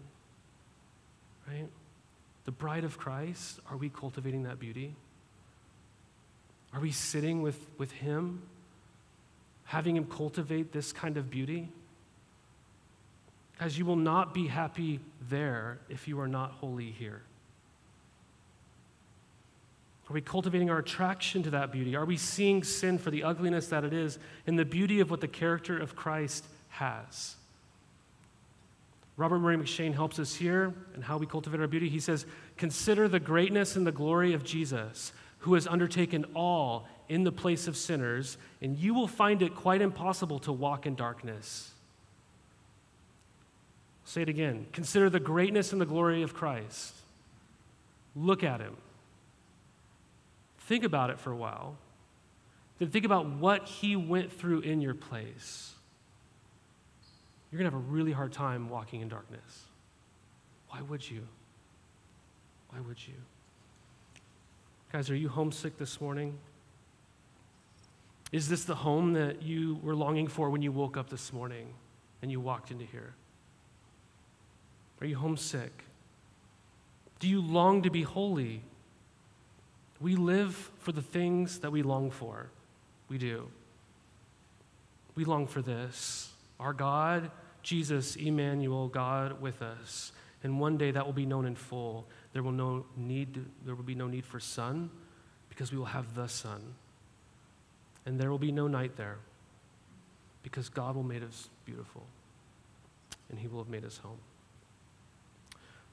right? 1.48 1.68
The 2.46 2.52
bride 2.52 2.84
of 2.84 3.00
Christ, 3.00 3.60
are 3.72 3.78
we 3.78 3.90
cultivating 3.90 4.44
that 4.44 4.60
beauty? 4.60 4.94
Are 6.74 6.80
we 6.80 6.92
sitting 6.92 7.42
with, 7.42 7.60
with 7.78 7.92
Him, 7.92 8.42
having 9.66 9.98
Him 9.98 10.06
cultivate 10.06 10.72
this 10.72 10.94
kind 10.94 11.18
of 11.18 11.30
beauty? 11.30 11.70
Guys, 13.60 13.78
you 13.78 13.86
will 13.86 13.96
not 13.96 14.34
be 14.34 14.48
happy 14.48 15.00
there 15.30 15.80
if 15.90 16.08
you 16.08 16.20
are 16.20 16.28
not 16.28 16.52
holy 16.52 16.92
here. 16.92 17.22
Are 20.10 20.14
we 20.14 20.22
cultivating 20.22 20.70
our 20.70 20.80
attraction 20.80 21.42
to 21.44 21.52
that 21.52 21.72
beauty? 21.72 21.96
Are 21.96 22.04
we 22.04 22.18
seeing 22.18 22.64
sin 22.64 22.98
for 22.98 23.12
the 23.12 23.24
ugliness 23.24 23.68
that 23.68 23.86
it 23.86 23.94
is 23.94 24.20
and 24.46 24.60
the 24.60 24.66
beauty 24.66 25.00
of 25.00 25.10
what 25.10 25.22
the 25.22 25.28
character 25.28 25.78
of 25.78 25.96
Christ 25.96 26.44
has? 26.68 27.36
Robert 29.16 29.40
Murray 29.40 29.56
M'Cheyne 29.56 29.94
helps 29.94 30.20
us 30.20 30.36
here 30.36 30.74
and 30.96 31.04
how 31.04 31.18
we 31.18 31.26
cultivate 31.26 31.62
our 31.62 31.68
beauty. 31.68 31.88
He 31.88 32.00
says, 32.00 32.26
Consider 32.58 33.08
the 33.08 33.20
greatness 33.20 33.76
and 33.76 33.88
the 33.88 33.92
glory 33.92 34.34
of 34.34 34.44
Jesus, 34.44 35.14
who 35.42 35.56
has 35.56 35.68
undertaken 35.68 36.26
all 36.36 36.88
in 37.10 37.24
the 37.24 37.32
place 37.32 37.68
of 37.68 37.76
sinners, 37.76 38.38
and 38.62 38.78
you 38.78 38.94
will 38.94 39.08
find 39.08 39.42
it 39.42 39.56
quite 39.56 39.82
impossible 39.82 40.40
to 40.40 40.52
walk 40.52 40.86
in 40.86 40.96
darkness. 40.96 41.72
Say 44.06 44.22
it 44.22 44.30
again. 44.30 44.68
Consider 44.72 45.10
the 45.10 45.20
greatness 45.20 45.72
and 45.72 45.82
the 45.82 45.86
glory 45.86 46.22
of 46.22 46.34
Christ. 46.34 46.94
Look 48.16 48.44
at 48.44 48.60
him. 48.60 48.78
Think 50.60 50.84
about 50.84 51.10
it 51.10 51.20
for 51.20 51.32
a 51.32 51.36
while. 51.36 51.76
Then 52.78 52.90
think 52.90 53.06
about 53.06 53.28
what 53.28 53.68
he 53.68 53.96
went 53.96 54.32
through 54.32 54.62
in 54.62 54.82
your 54.82 54.96
place. 54.96 55.74
You're 57.52 57.60
going 57.60 57.70
to 57.70 57.78
have 57.78 57.88
a 57.88 57.92
really 57.92 58.12
hard 58.12 58.32
time 58.32 58.70
walking 58.70 59.02
in 59.02 59.10
darkness. 59.10 59.66
Why 60.70 60.82
would 60.82 61.10
you? 61.10 61.28
Why 62.70 62.80
would 62.80 63.06
you? 63.06 63.16
Guys, 64.92 65.10
are 65.10 65.16
you 65.16 65.30
homesick 65.30 65.78
this 65.78 66.02
morning? 66.02 66.38
Is 68.34 68.50
this 68.50 68.66
the 68.66 68.76
home 68.76 69.14
that 69.14 69.42
you 69.42 69.80
were 69.82 69.96
longing 69.96 70.28
for 70.28 70.50
when 70.50 70.62
you 70.62 70.74
woke 70.74 70.98
up 70.98 71.10
this 71.10 71.32
morning 71.32 71.74
and 72.22 72.30
you 72.30 72.42
walked 72.42 72.72
into 72.72 72.84
here? 72.84 73.14
Are 75.00 75.08
you 75.08 75.16
homesick? 75.16 75.86
Do 77.20 77.30
you 77.30 77.42
long 77.42 77.84
to 77.84 77.90
be 77.90 78.02
holy? 78.02 78.64
We 80.02 80.18
live 80.18 80.56
for 80.80 80.92
the 80.92 81.02
things 81.02 81.60
that 81.60 81.72
we 81.72 81.84
long 81.84 82.12
for. 82.12 82.50
We 83.08 83.18
do. 83.18 83.48
We 85.16 85.24
long 85.24 85.48
for 85.48 85.62
this. 85.62 86.34
Our 86.60 86.74
God, 86.74 87.32
Jesus, 87.64 88.18
Emmanuel, 88.18 88.90
God 88.90 89.40
with 89.40 89.62
us. 89.62 90.12
And 90.44 90.60
one 90.60 90.78
day 90.78 90.92
that 90.92 91.06
will 91.06 91.14
be 91.14 91.26
known 91.26 91.46
in 91.46 91.56
full. 91.56 92.08
There 92.34 92.44
will, 92.44 92.52
no 92.52 92.86
need, 92.96 93.46
there 93.66 93.76
will 93.76 93.84
be 93.84 93.96
no 93.96 94.08
need 94.08 94.26
for 94.26 94.40
sun 94.40 94.90
because 95.50 95.72
we 95.72 95.78
will 95.78 95.86
have 95.86 96.16
the 96.16 96.28
Son. 96.28 96.76
And 98.06 98.20
there 98.20 98.32
will 98.32 98.40
be 98.40 98.52
no 98.52 98.68
night 98.68 98.96
there 98.96 99.18
because 100.44 100.70
God 100.70 100.96
will 100.96 101.04
make 101.04 101.24
us 101.24 101.50
beautiful 101.66 102.04
and 103.30 103.40
He 103.40 103.48
will 103.48 103.60
have 103.60 103.70
made 103.70 103.86
us 103.86 103.98
home. 103.98 104.18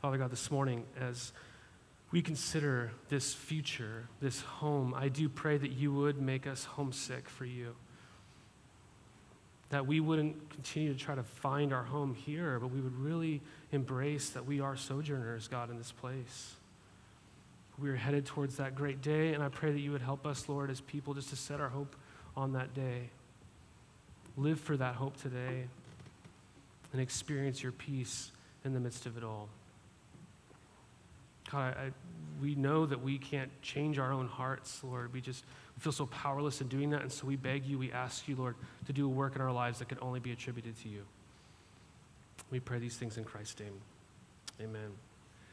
Father 0.01 0.17
God, 0.17 0.31
this 0.31 0.51
morning, 0.51 0.85
as 0.99 1.33
we 2.13 2.23
consider 2.23 2.93
this 3.09 3.35
future, 3.35 4.09
this 4.21 4.41
home, 4.41 4.95
I 4.97 5.09
do 5.09 5.29
pray 5.29 5.59
that 5.59 5.73
you 5.73 5.93
would 5.93 6.21
make 6.21 6.47
us 6.47 6.65
homesick 6.65 7.29
for 7.29 7.45
you. 7.45 7.75
That 9.71 9.87
we 9.87 10.01
wouldn't 10.01 10.51
continue 10.51 10.93
to 10.93 10.99
try 10.99 11.15
to 11.15 11.23
find 11.23 11.73
our 11.73 11.85
home 11.85 12.15
here, 12.15 12.59
but 12.59 12.69
we 12.69 12.81
would 12.81 12.97
really 12.99 13.43
embrace 13.71 14.31
that 14.31 14.47
we 14.47 14.61
are 14.61 14.77
sojourners, 14.77 15.47
God, 15.47 15.71
in 15.71 15.77
this 15.77 15.93
place. 15.93 16.55
We 17.79 17.91
are 17.91 17.97
headed 17.97 18.27
towards 18.27 18.57
that 18.57 18.75
great 18.75 19.03
day, 19.03 19.35
and 19.35 19.43
I 19.43 19.49
pray 19.49 19.71
that 19.73 19.79
you 19.79 19.93
would 19.93 20.03
help 20.03 20.27
us, 20.27 20.49
Lord, 20.49 20.71
as 20.71 20.81
people, 20.81 21.15
just 21.15 21.29
to 21.31 21.37
set 21.37 21.61
our 21.61 21.69
hope 21.69 21.95
on 22.37 22.55
that 22.55 22.75
day. 22.75 23.11
Live 24.37 24.59
for 24.59 24.77
that 24.77 24.95
hope 24.95 25.21
today 25.21 25.67
and 26.93 27.03
experience 27.03 27.63
your 27.63 27.73
peace 27.73 28.33
in 28.65 28.73
the 28.73 28.81
midst 28.81 29.07
of 29.07 29.17
it 29.17 29.25
all. 29.25 29.49
God, 31.51 31.77
I, 31.77 31.91
we 32.41 32.55
know 32.55 32.87
that 32.87 33.03
we 33.03 33.19
can't 33.19 33.51
change 33.63 33.99
our 33.99 34.13
own 34.13 34.29
hearts, 34.29 34.83
Lord. 34.83 35.13
We 35.13 35.21
just 35.21 35.45
we 35.79 35.83
feel 35.83 35.93
so 35.93 36.07
powerless 36.07 36.61
in 36.61 36.67
doing 36.67 36.91
that. 36.91 37.03
And 37.03 37.13
so 37.13 37.25
we 37.25 37.37
beg 37.37 37.65
you, 37.65 37.79
we 37.79 37.93
ask 37.93 38.27
you, 38.27 38.35
Lord, 38.35 38.57
to 38.87 38.93
do 38.93 39.07
a 39.07 39.09
work 39.09 39.37
in 39.37 39.41
our 39.41 39.53
lives 39.53 39.79
that 39.79 39.89
can 39.89 39.99
only 40.03 40.19
be 40.19 40.33
attributed 40.33 40.77
to 40.83 40.89
you. 40.89 41.05
We 42.51 42.59
pray 42.59 42.81
these 42.81 42.97
things 42.97 43.17
in 43.17 43.23
Christ's 43.23 43.61
name. 43.61 43.75
Amen. 44.61 44.91